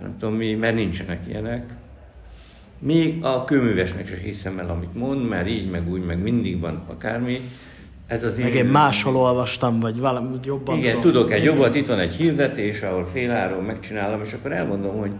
nem 0.00 0.18
tudom 0.18 0.34
mi, 0.34 0.54
mert 0.54 0.74
nincsenek 0.74 1.26
ilyenek. 1.28 1.70
Még 2.78 3.24
a 3.24 3.44
kőművesnek 3.44 4.08
sem 4.08 4.18
hiszem 4.18 4.58
el, 4.58 4.70
amit 4.70 4.94
mond, 4.94 5.28
mert 5.28 5.48
így, 5.48 5.70
meg 5.70 5.88
úgy, 5.88 6.04
meg 6.04 6.22
mindig 6.22 6.60
van 6.60 6.84
akármi. 6.86 7.40
Ez 8.10 8.24
az 8.24 8.36
meg 8.36 8.54
én 8.54 8.64
máshol 8.64 9.16
olvastam, 9.16 9.78
vagy 9.78 9.98
valami 9.98 10.36
jobban 10.44 10.78
Igen, 10.78 11.00
tudom. 11.00 11.12
tudok 11.12 11.32
egy 11.32 11.44
jobbat, 11.44 11.74
itt 11.74 11.86
van 11.86 11.98
egy 11.98 12.12
hirdetés, 12.12 12.82
ahol 12.82 13.04
féláron 13.04 13.64
megcsinálom, 13.64 14.22
és 14.22 14.32
akkor 14.32 14.52
elmondom, 14.52 14.98
hogy 14.98 15.10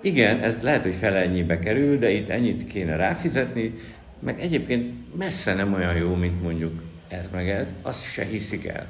igen, 0.00 0.38
ez 0.38 0.60
lehet, 0.62 0.82
hogy 0.82 0.94
fele 0.94 1.18
ennyibe 1.18 1.58
kerül, 1.58 1.98
de 1.98 2.10
itt 2.10 2.28
ennyit 2.28 2.64
kéne 2.64 2.96
ráfizetni, 2.96 3.74
meg 4.18 4.40
egyébként 4.40 5.16
messze 5.16 5.54
nem 5.54 5.72
olyan 5.72 5.96
jó, 5.96 6.14
mint 6.14 6.42
mondjuk 6.42 6.72
ez 7.08 7.28
meg 7.32 7.48
ez, 7.48 7.66
azt 7.82 8.04
se 8.12 8.24
hiszik 8.24 8.66
el. 8.66 8.86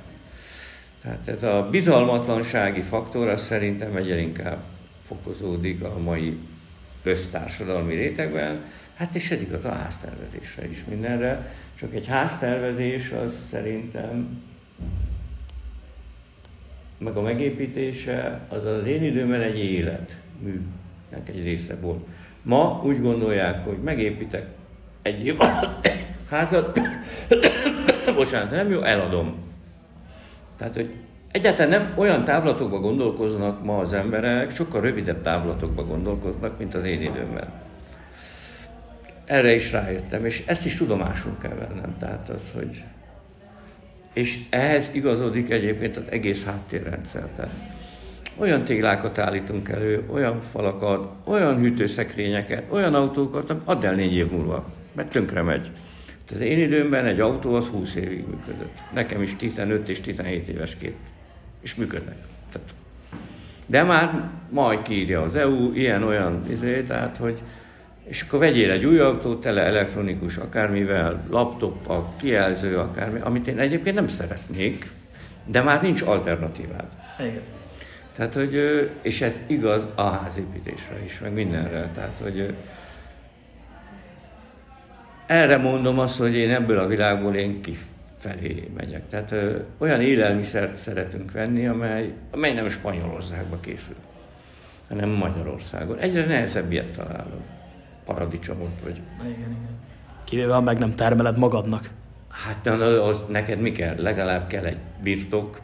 Tehát 1.03 1.29
ez 1.29 1.43
a 1.43 1.69
bizalmatlansági 1.71 2.83
faktor, 2.83 3.29
az 3.29 3.43
szerintem 3.43 3.97
egyre 3.97 4.19
inkább 4.19 4.63
fokozódik 5.07 5.83
a 5.83 5.99
mai 5.99 6.39
köztársadalmi 7.03 7.95
rétegben, 7.95 8.65
hát 8.95 9.15
és 9.15 9.31
ez 9.31 9.41
igaz 9.41 9.65
a 9.65 9.73
háztervezésre 9.73 10.69
is 10.69 10.85
mindenre, 10.85 11.53
csak 11.75 11.95
egy 11.95 12.07
háztervezés 12.07 13.11
az 13.11 13.45
szerintem, 13.51 14.43
meg 16.99 17.17
a 17.17 17.23
megépítése, 17.23 18.41
az 18.49 18.65
az 18.65 18.87
én 18.87 19.03
időmben 19.03 19.41
egy 19.41 19.59
életműnek 19.59 21.29
egy 21.29 21.43
része 21.43 21.77
volt. 21.81 22.07
Ma 22.43 22.83
úgy 22.85 23.01
gondolják, 23.01 23.65
hogy 23.65 23.79
megépítek 23.83 24.47
egy 25.03 25.35
alatt 25.39 25.91
házat, 26.29 26.81
bocsánat, 28.17 28.51
nem 28.51 28.71
jó, 28.71 28.83
eladom. 28.83 29.35
Tehát, 30.57 30.75
hogy 30.75 30.95
egyáltalán 31.31 31.71
nem 31.71 31.93
olyan 31.97 32.25
távlatokba 32.25 32.81
gondolkoznak 32.81 33.65
ma 33.65 33.79
az 33.79 33.93
emberek, 33.93 34.51
sokkal 34.51 34.81
rövidebb 34.81 35.23
távlatokba 35.23 35.85
gondolkoznak, 35.85 36.59
mint 36.59 36.75
az 36.75 36.85
én 36.85 37.03
időmben 37.03 37.63
erre 39.25 39.55
is 39.55 39.73
rájöttem, 39.73 40.25
és 40.25 40.43
ezt 40.47 40.65
is 40.65 40.77
tudomásul 40.77 41.37
kell 41.41 41.55
vennem. 41.55 41.97
Tehát 41.99 42.29
az, 42.29 42.53
hogy... 42.55 42.83
És 44.13 44.39
ehhez 44.51 44.91
igazodik 44.93 45.51
egyébként 45.51 45.97
az 45.97 46.11
egész 46.11 46.45
háttérrendszer. 46.45 47.29
Tehát 47.37 47.53
olyan 48.37 48.65
téglákat 48.65 49.19
állítunk 49.19 49.69
elő, 49.69 50.05
olyan 50.13 50.41
falakat, 50.41 51.13
olyan 51.25 51.59
hűtőszekrényeket, 51.59 52.65
olyan 52.69 52.95
autókat, 52.95 53.55
add 53.65 53.85
el 53.85 53.95
négy 53.95 54.15
év 54.15 54.31
múlva, 54.31 54.73
mert 54.93 55.11
tönkre 55.11 55.43
megy. 55.43 55.71
Tehát 56.27 56.31
az 56.33 56.41
én 56.41 56.59
időmben 56.59 57.07
egy 57.07 57.21
autó 57.21 57.55
az 57.55 57.67
20 57.67 57.95
évig 57.95 58.25
működött. 58.27 58.79
Nekem 58.95 59.23
is 59.23 59.37
15 59.37 59.89
és 59.89 60.01
17 60.01 60.49
éves 60.49 60.77
két. 60.77 60.97
És 61.61 61.75
működnek. 61.75 62.17
Tehát, 62.53 62.75
de 63.67 63.83
már 63.83 64.31
majd 64.51 64.83
kiírja 64.83 65.23
az 65.23 65.35
EU, 65.35 65.73
ilyen-olyan, 65.75 66.45
izé, 66.51 66.83
tehát 66.83 67.17
hogy 67.17 67.43
és 68.05 68.23
akkor 68.23 68.39
vegyél 68.39 68.71
egy 68.71 68.85
új 68.85 68.99
autót, 68.99 69.41
tele 69.41 69.63
elektronikus 69.63 70.37
akármivel, 70.37 71.25
laptoppal, 71.31 72.13
kijelző 72.17 72.79
akármi, 72.79 73.21
amit 73.21 73.49
én 73.49 73.59
egyébként 73.59 73.97
nem 73.97 74.09
szeretnék, 74.09 74.91
de 75.45 75.63
már 75.63 75.83
nincs 75.83 76.03
alternatívád. 76.03 76.87
Igen. 77.19 77.41
Tehát, 78.17 78.35
hogy, 78.35 78.55
és 79.03 79.21
ez 79.21 79.41
igaz 79.47 79.87
a 79.95 80.03
házépítésre 80.03 81.03
is, 81.05 81.21
meg 81.21 81.33
mindenre. 81.33 81.91
Tehát, 81.95 82.19
hogy 82.23 82.55
erre 85.27 85.57
mondom 85.57 85.99
azt, 85.99 86.19
hogy 86.19 86.35
én 86.35 86.51
ebből 86.51 86.79
a 86.79 86.87
világból 86.87 87.35
én 87.35 87.61
kifelé 87.61 88.71
megyek. 88.77 89.09
Tehát 89.09 89.35
olyan 89.79 90.01
élelmiszert 90.01 90.77
szeretünk 90.77 91.33
venni, 91.33 91.67
amely, 91.67 92.13
amely 92.31 92.53
nem 92.53 92.69
Spanyolországba 92.69 93.61
készül, 93.61 93.97
hanem 94.89 95.09
Magyarországon. 95.09 95.99
Egyre 95.99 96.27
nehezebb 96.27 96.73
ilyet 96.73 96.97
találunk 96.97 97.45
paradicsomot, 98.05 98.81
vagy... 98.83 99.01
Igen, 99.21 99.35
igen. 99.37 99.81
Kivéve, 100.25 100.53
ha 100.53 100.61
meg 100.61 100.79
nem 100.79 100.95
termeled 100.95 101.39
magadnak. 101.39 101.91
Hát 102.29 102.61
de 102.63 102.85
az, 102.85 103.25
neked 103.29 103.61
mi 103.61 103.73
kell? 103.73 103.95
Legalább 104.03 104.47
kell 104.47 104.65
egy 104.65 104.79
birtok, 105.03 105.61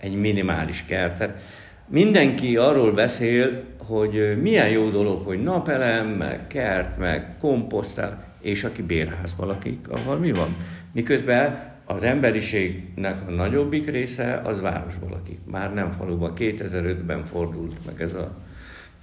egy 0.00 0.14
minimális 0.14 0.84
kert. 0.84 1.18
Tehát 1.18 1.38
mindenki 1.86 2.56
arról 2.56 2.92
beszél, 2.92 3.62
hogy 3.78 4.40
milyen 4.40 4.68
jó 4.68 4.90
dolog, 4.90 5.24
hogy 5.24 5.42
napelem, 5.42 6.06
meg 6.06 6.46
kert, 6.46 6.98
meg 6.98 7.36
komposztál, 7.38 8.24
és 8.40 8.64
aki 8.64 8.82
bérházban 8.82 9.46
lakik, 9.46 9.88
ahol 9.88 10.18
mi 10.18 10.32
van? 10.32 10.56
Miközben 10.92 11.70
az 11.84 12.02
emberiségnek 12.02 13.28
a 13.28 13.30
nagyobbik 13.30 13.90
része 13.90 14.40
az 14.44 14.60
városban 14.60 15.10
lakik. 15.10 15.38
Már 15.44 15.74
nem 15.74 15.90
faluban. 15.90 16.32
2005-ben 16.36 17.24
fordult 17.24 17.86
meg 17.86 18.00
ez 18.02 18.14
a 18.14 18.34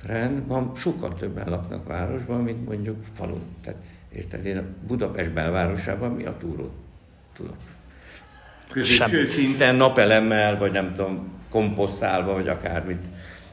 trend, 0.02 0.48
ma 0.48 0.72
sokkal 0.76 1.14
többen 1.14 1.50
laknak 1.50 1.88
városban, 1.88 2.42
mint 2.42 2.66
mondjuk 2.68 2.98
falun. 3.14 3.42
Tehát 3.64 3.82
érted, 4.14 4.46
én 4.46 4.58
a 4.58 4.64
Budapest 4.88 5.34
belvárosában 5.34 6.12
mi 6.12 6.26
a 6.26 6.36
túrót 6.40 6.72
tudok. 7.34 7.56
Középső 8.72 9.28
szinten 9.28 9.76
napelemmel, 9.76 10.58
vagy 10.58 10.72
nem 10.72 10.94
tudom, 10.96 11.32
komposztálva, 11.50 12.34
vagy 12.34 12.48
akármit. 12.48 13.06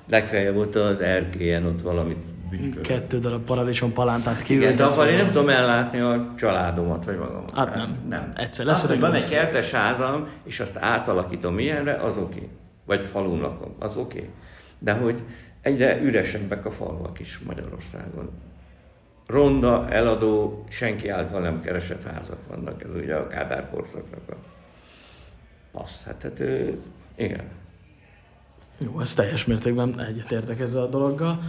Legfeljebb 0.08 0.56
ott 0.56 0.74
az 0.74 1.00
erkélyen 1.00 1.66
ott 1.66 1.80
valamit 1.80 2.18
bütyköl. 2.50 2.82
Kettő 2.82 3.18
darab 3.18 3.44
paradicsom 3.44 3.92
palántát 3.92 4.48
Igen, 4.48 4.76
de 4.76 4.84
abban 4.84 5.08
én 5.08 5.16
nem 5.16 5.26
tudom 5.26 5.48
ellátni 5.48 6.00
a 6.00 6.32
családomat, 6.36 7.04
vagy 7.04 7.18
magamat. 7.18 7.52
Hát 7.54 7.74
nem. 7.74 7.96
nem. 8.08 8.32
Egyszer 8.34 8.66
lesz, 8.66 8.82
Azt, 8.82 8.90
hogy 8.90 9.00
van 9.00 9.14
egy 9.14 9.28
kertes 9.28 9.70
házam, 9.70 10.28
és 10.44 10.60
azt 10.60 10.76
átalakítom 10.76 11.58
ilyenre, 11.58 11.94
az 11.94 12.16
oké. 12.16 12.36
Okay. 12.36 12.48
Vagy 12.84 13.04
falun 13.04 13.40
lakom, 13.40 13.74
az 13.78 13.96
oké. 13.96 14.18
Okay. 14.18 14.30
De 14.78 14.92
hogy 14.92 15.22
egyre 15.66 16.00
üresebbek 16.00 16.66
a 16.66 16.70
falvak 16.70 17.18
is 17.18 17.38
Magyarországon. 17.38 18.30
Ronda, 19.26 19.88
eladó, 19.90 20.64
senki 20.68 21.08
által 21.08 21.40
nem 21.40 21.60
keresett 21.60 22.02
házak 22.02 22.38
vannak, 22.48 22.82
ez 22.82 22.90
ugye 22.94 23.14
a 23.14 23.26
Kádár 23.26 23.70
korszaknak 23.70 24.28
a 24.28 24.34
passz. 25.72 26.02
Hát, 26.02 26.22
hát 26.22 26.42
igen. 27.16 27.44
Jó, 28.78 29.00
ez 29.00 29.14
teljes 29.14 29.44
mértékben 29.44 30.00
egyetértek 30.00 30.60
ezzel 30.60 30.82
a 30.82 30.88
dologgal. 30.88 31.42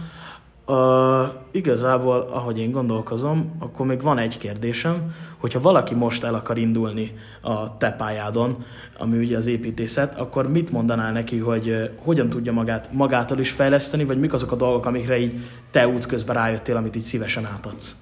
Uh, 0.70 1.28
igazából, 1.50 2.20
ahogy 2.20 2.58
én 2.58 2.70
gondolkozom, 2.70 3.56
akkor 3.58 3.86
még 3.86 4.02
van 4.02 4.18
egy 4.18 4.38
kérdésem, 4.38 5.14
hogyha 5.38 5.60
valaki 5.60 5.94
most 5.94 6.24
el 6.24 6.34
akar 6.34 6.58
indulni 6.58 7.12
a 7.40 7.76
te 7.76 7.90
pályádon, 7.90 8.64
ami 8.98 9.18
ugye 9.18 9.36
az 9.36 9.46
építészet, 9.46 10.18
akkor 10.18 10.50
mit 10.50 10.70
mondanál 10.70 11.12
neki, 11.12 11.38
hogy 11.38 11.68
uh, 11.68 11.90
hogyan 11.96 12.28
tudja 12.28 12.52
magát 12.52 12.92
magától 12.92 13.38
is 13.38 13.50
fejleszteni, 13.50 14.04
vagy 14.04 14.20
mik 14.20 14.32
azok 14.32 14.52
a 14.52 14.56
dolgok, 14.56 14.86
amikre 14.86 15.18
így 15.18 15.34
te 15.70 15.88
útközben 15.88 16.34
rájöttél, 16.34 16.76
amit 16.76 16.96
így 16.96 17.02
szívesen 17.02 17.46
átadsz? 17.46 17.96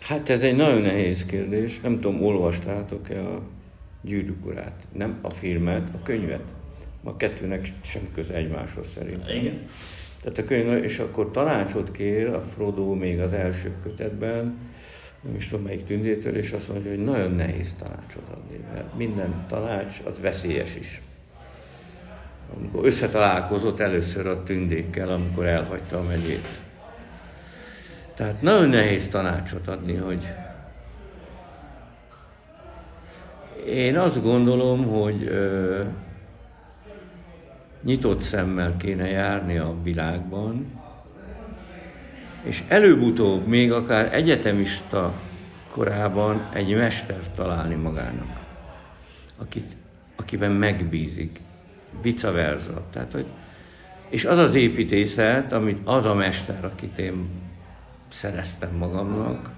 Hát 0.00 0.28
ez 0.28 0.40
egy 0.42 0.56
nagyon 0.56 0.80
nehéz 0.80 1.24
kérdés. 1.24 1.80
Nem 1.80 2.00
tudom, 2.00 2.22
olvastátok-e 2.22 3.20
a 3.20 3.40
gyűrűk 4.02 4.46
urát? 4.46 4.86
Nem 4.92 5.18
a 5.22 5.30
filmet, 5.30 5.88
a 5.94 6.02
könyvet. 6.02 6.44
A 7.04 7.16
kettőnek 7.16 7.72
sem 7.82 8.02
köze 8.14 8.34
egymáshoz 8.34 8.86
szerintem. 8.88 9.36
Igen. 9.36 9.58
Tehát 10.22 10.38
a 10.38 10.44
könyv, 10.44 10.84
és 10.84 10.98
akkor 10.98 11.30
tanácsot 11.30 11.90
kér 11.90 12.28
a 12.28 12.40
Frodo 12.40 12.94
még 12.94 13.20
az 13.20 13.32
első 13.32 13.72
kötetben, 13.82 14.58
nem 15.20 15.34
is 15.34 15.48
tudom 15.48 15.64
melyik 15.64 15.84
tündétől, 15.84 16.36
és 16.36 16.52
azt 16.52 16.68
mondja, 16.68 16.90
hogy 16.90 17.04
nagyon 17.04 17.32
nehéz 17.32 17.74
tanácsot 17.78 18.28
adni, 18.28 18.64
mert 18.72 18.96
minden 18.96 19.44
tanács 19.48 20.00
az 20.04 20.20
veszélyes 20.20 20.76
is. 20.76 21.02
Amikor 22.56 22.86
összetalálkozott 22.86 23.80
először 23.80 24.26
a 24.26 24.42
tündékkel, 24.42 25.08
amikor 25.08 25.46
elhagyta 25.46 25.98
a 25.98 26.02
megyét. 26.02 26.60
Tehát 28.14 28.42
nagyon 28.42 28.68
nehéz 28.68 29.08
tanácsot 29.08 29.68
adni, 29.68 29.94
hogy 29.94 30.26
én 33.66 33.98
azt 33.98 34.22
gondolom, 34.22 34.86
hogy 34.86 35.30
nyitott 37.82 38.20
szemmel 38.20 38.76
kéne 38.76 39.08
járni 39.08 39.58
a 39.58 39.74
világban, 39.82 40.66
és 42.42 42.62
előbb-utóbb, 42.68 43.46
még 43.46 43.72
akár 43.72 44.14
egyetemista 44.14 45.12
korában 45.70 46.48
egy 46.52 46.74
mestert 46.74 47.30
találni 47.30 47.74
magának, 47.74 48.40
akit, 49.38 49.76
akiben 50.16 50.52
megbízik, 50.52 51.40
vice 52.02 52.30
versa. 52.30 52.82
Tehát, 52.92 53.12
hogy, 53.12 53.26
és 54.08 54.24
az 54.24 54.38
az 54.38 54.54
építészet, 54.54 55.52
amit 55.52 55.80
az 55.84 56.04
a 56.04 56.14
mester, 56.14 56.64
akit 56.64 56.98
én 56.98 57.28
szereztem 58.08 58.74
magamnak, 58.76 59.50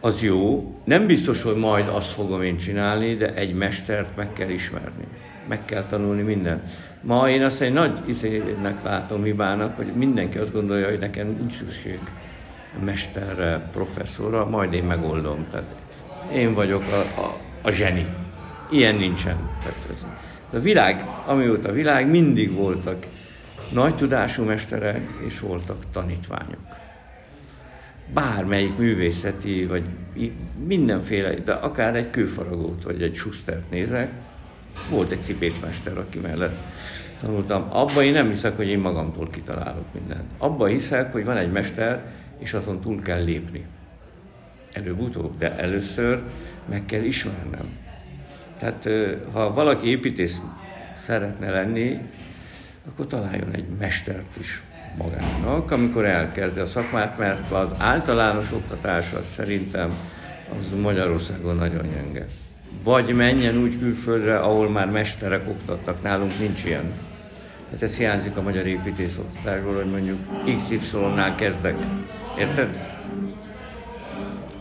az 0.00 0.22
jó. 0.22 0.74
Nem 0.84 1.06
biztos, 1.06 1.42
hogy 1.42 1.56
majd 1.56 1.88
azt 1.88 2.12
fogom 2.12 2.42
én 2.42 2.56
csinálni, 2.56 3.14
de 3.14 3.34
egy 3.34 3.54
mestert 3.54 4.16
meg 4.16 4.32
kell 4.32 4.48
ismerni. 4.48 5.06
Meg 5.48 5.64
kell 5.64 5.84
tanulni 5.84 6.22
minden. 6.22 6.62
Ma 7.00 7.28
én 7.28 7.42
azt 7.42 7.60
egy 7.60 7.72
nagy 7.72 8.02
izének 8.06 8.82
látom 8.82 9.22
hibának, 9.22 9.76
hogy 9.76 9.86
mindenki 9.94 10.38
azt 10.38 10.52
gondolja, 10.52 10.88
hogy 10.88 10.98
nekem 10.98 11.36
nincs 11.38 11.52
szükség 11.52 11.98
mesterre, 12.84 13.68
professzorra, 13.72 14.48
majd 14.48 14.72
én 14.72 14.84
megoldom. 14.84 15.46
Tehát 15.50 15.74
én 16.32 16.54
vagyok 16.54 16.82
a, 16.82 17.20
a, 17.20 17.38
a 17.62 17.70
zseni. 17.70 18.06
Ilyen 18.70 18.94
nincsen. 18.94 19.36
Tehát 19.62 19.86
ez, 19.92 20.06
a 20.54 20.58
világ, 20.58 21.04
amióta 21.26 21.68
a 21.68 21.72
világ, 21.72 22.10
mindig 22.10 22.54
voltak 22.54 23.06
nagy 23.72 23.94
tudású 23.94 24.44
mesterek, 24.44 25.08
és 25.26 25.40
voltak 25.40 25.90
tanítványok 25.92 26.80
bármelyik 28.14 28.76
művészeti, 28.76 29.66
vagy 29.66 29.84
mindenféle, 30.66 31.34
de 31.34 31.52
akár 31.52 31.96
egy 31.96 32.10
kőfaragót, 32.10 32.82
vagy 32.82 33.02
egy 33.02 33.14
Schustert 33.14 33.70
nézek, 33.70 34.10
volt 34.90 35.12
egy 35.12 35.22
cipészmester, 35.22 35.98
aki 35.98 36.18
mellett 36.18 36.56
tanultam. 37.20 37.66
Abba 37.70 38.02
én 38.02 38.12
nem 38.12 38.28
hiszek, 38.28 38.56
hogy 38.56 38.68
én 38.68 38.78
magamtól 38.78 39.30
kitalálok 39.30 39.92
mindent. 39.94 40.30
Abba 40.38 40.66
hiszek, 40.66 41.12
hogy 41.12 41.24
van 41.24 41.36
egy 41.36 41.52
mester, 41.52 42.04
és 42.38 42.52
azon 42.52 42.80
túl 42.80 43.02
kell 43.02 43.24
lépni. 43.24 43.66
Előbb-utóbb, 44.72 45.38
de 45.38 45.56
először 45.56 46.22
meg 46.68 46.84
kell 46.84 47.02
ismernem. 47.02 47.78
Tehát 48.58 48.88
ha 49.32 49.52
valaki 49.52 49.88
építész 49.88 50.40
szeretne 50.96 51.50
lenni, 51.50 51.98
akkor 52.88 53.06
találjon 53.06 53.52
egy 53.52 53.68
mestert 53.78 54.36
is 54.38 54.62
magának, 54.98 55.70
amikor 55.70 56.04
elkezdi 56.04 56.60
a 56.60 56.66
szakmát, 56.66 57.18
mert 57.18 57.50
az 57.50 57.72
általános 57.78 58.52
oktatás 58.52 59.12
az 59.12 59.26
szerintem 59.26 59.92
az 60.58 60.72
Magyarországon 60.80 61.56
nagyon 61.56 61.82
gyenge. 61.90 62.26
Vagy 62.84 63.14
menjen 63.14 63.56
úgy 63.56 63.78
külföldre, 63.78 64.38
ahol 64.38 64.70
már 64.70 64.90
mesterek 64.90 65.48
oktattak, 65.48 66.02
nálunk 66.02 66.38
nincs 66.38 66.64
ilyen. 66.64 66.92
Hát 67.70 67.82
ez 67.82 67.96
hiányzik 67.96 68.36
a 68.36 68.42
magyar 68.42 68.66
építész 68.66 69.18
oktatásból, 69.18 69.74
hogy 69.74 69.90
mondjuk 69.90 70.18
XY-nál 70.58 71.34
kezdek. 71.34 71.76
Érted? 72.38 72.92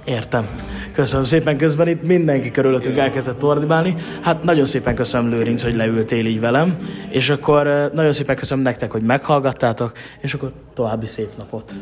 Értem. 0.06 0.48
Köszönöm 0.94 1.26
szépen, 1.26 1.58
közben 1.58 1.88
itt 1.88 2.04
mindenki 2.04 2.52
körülöttünk 2.52 2.98
elkezdett 2.98 3.44
ordibálni. 3.44 3.96
Hát 4.22 4.44
nagyon 4.44 4.66
szépen 4.66 4.96
köszönöm 4.96 5.30
Lőrinc, 5.30 5.64
hogy 5.64 5.76
leültél 5.76 6.26
így 6.26 6.40
velem, 6.40 6.78
és 7.10 7.30
akkor 7.30 7.68
eh, 7.68 7.90
nagyon 7.94 8.12
szépen 8.12 8.36
köszönöm 8.36 8.64
nektek, 8.64 8.92
hogy 8.92 9.02
meghallgattátok, 9.02 9.92
és 10.22 10.34
akkor 10.34 10.52
további 10.74 11.06
szép 11.06 11.30
napot. 11.38 11.74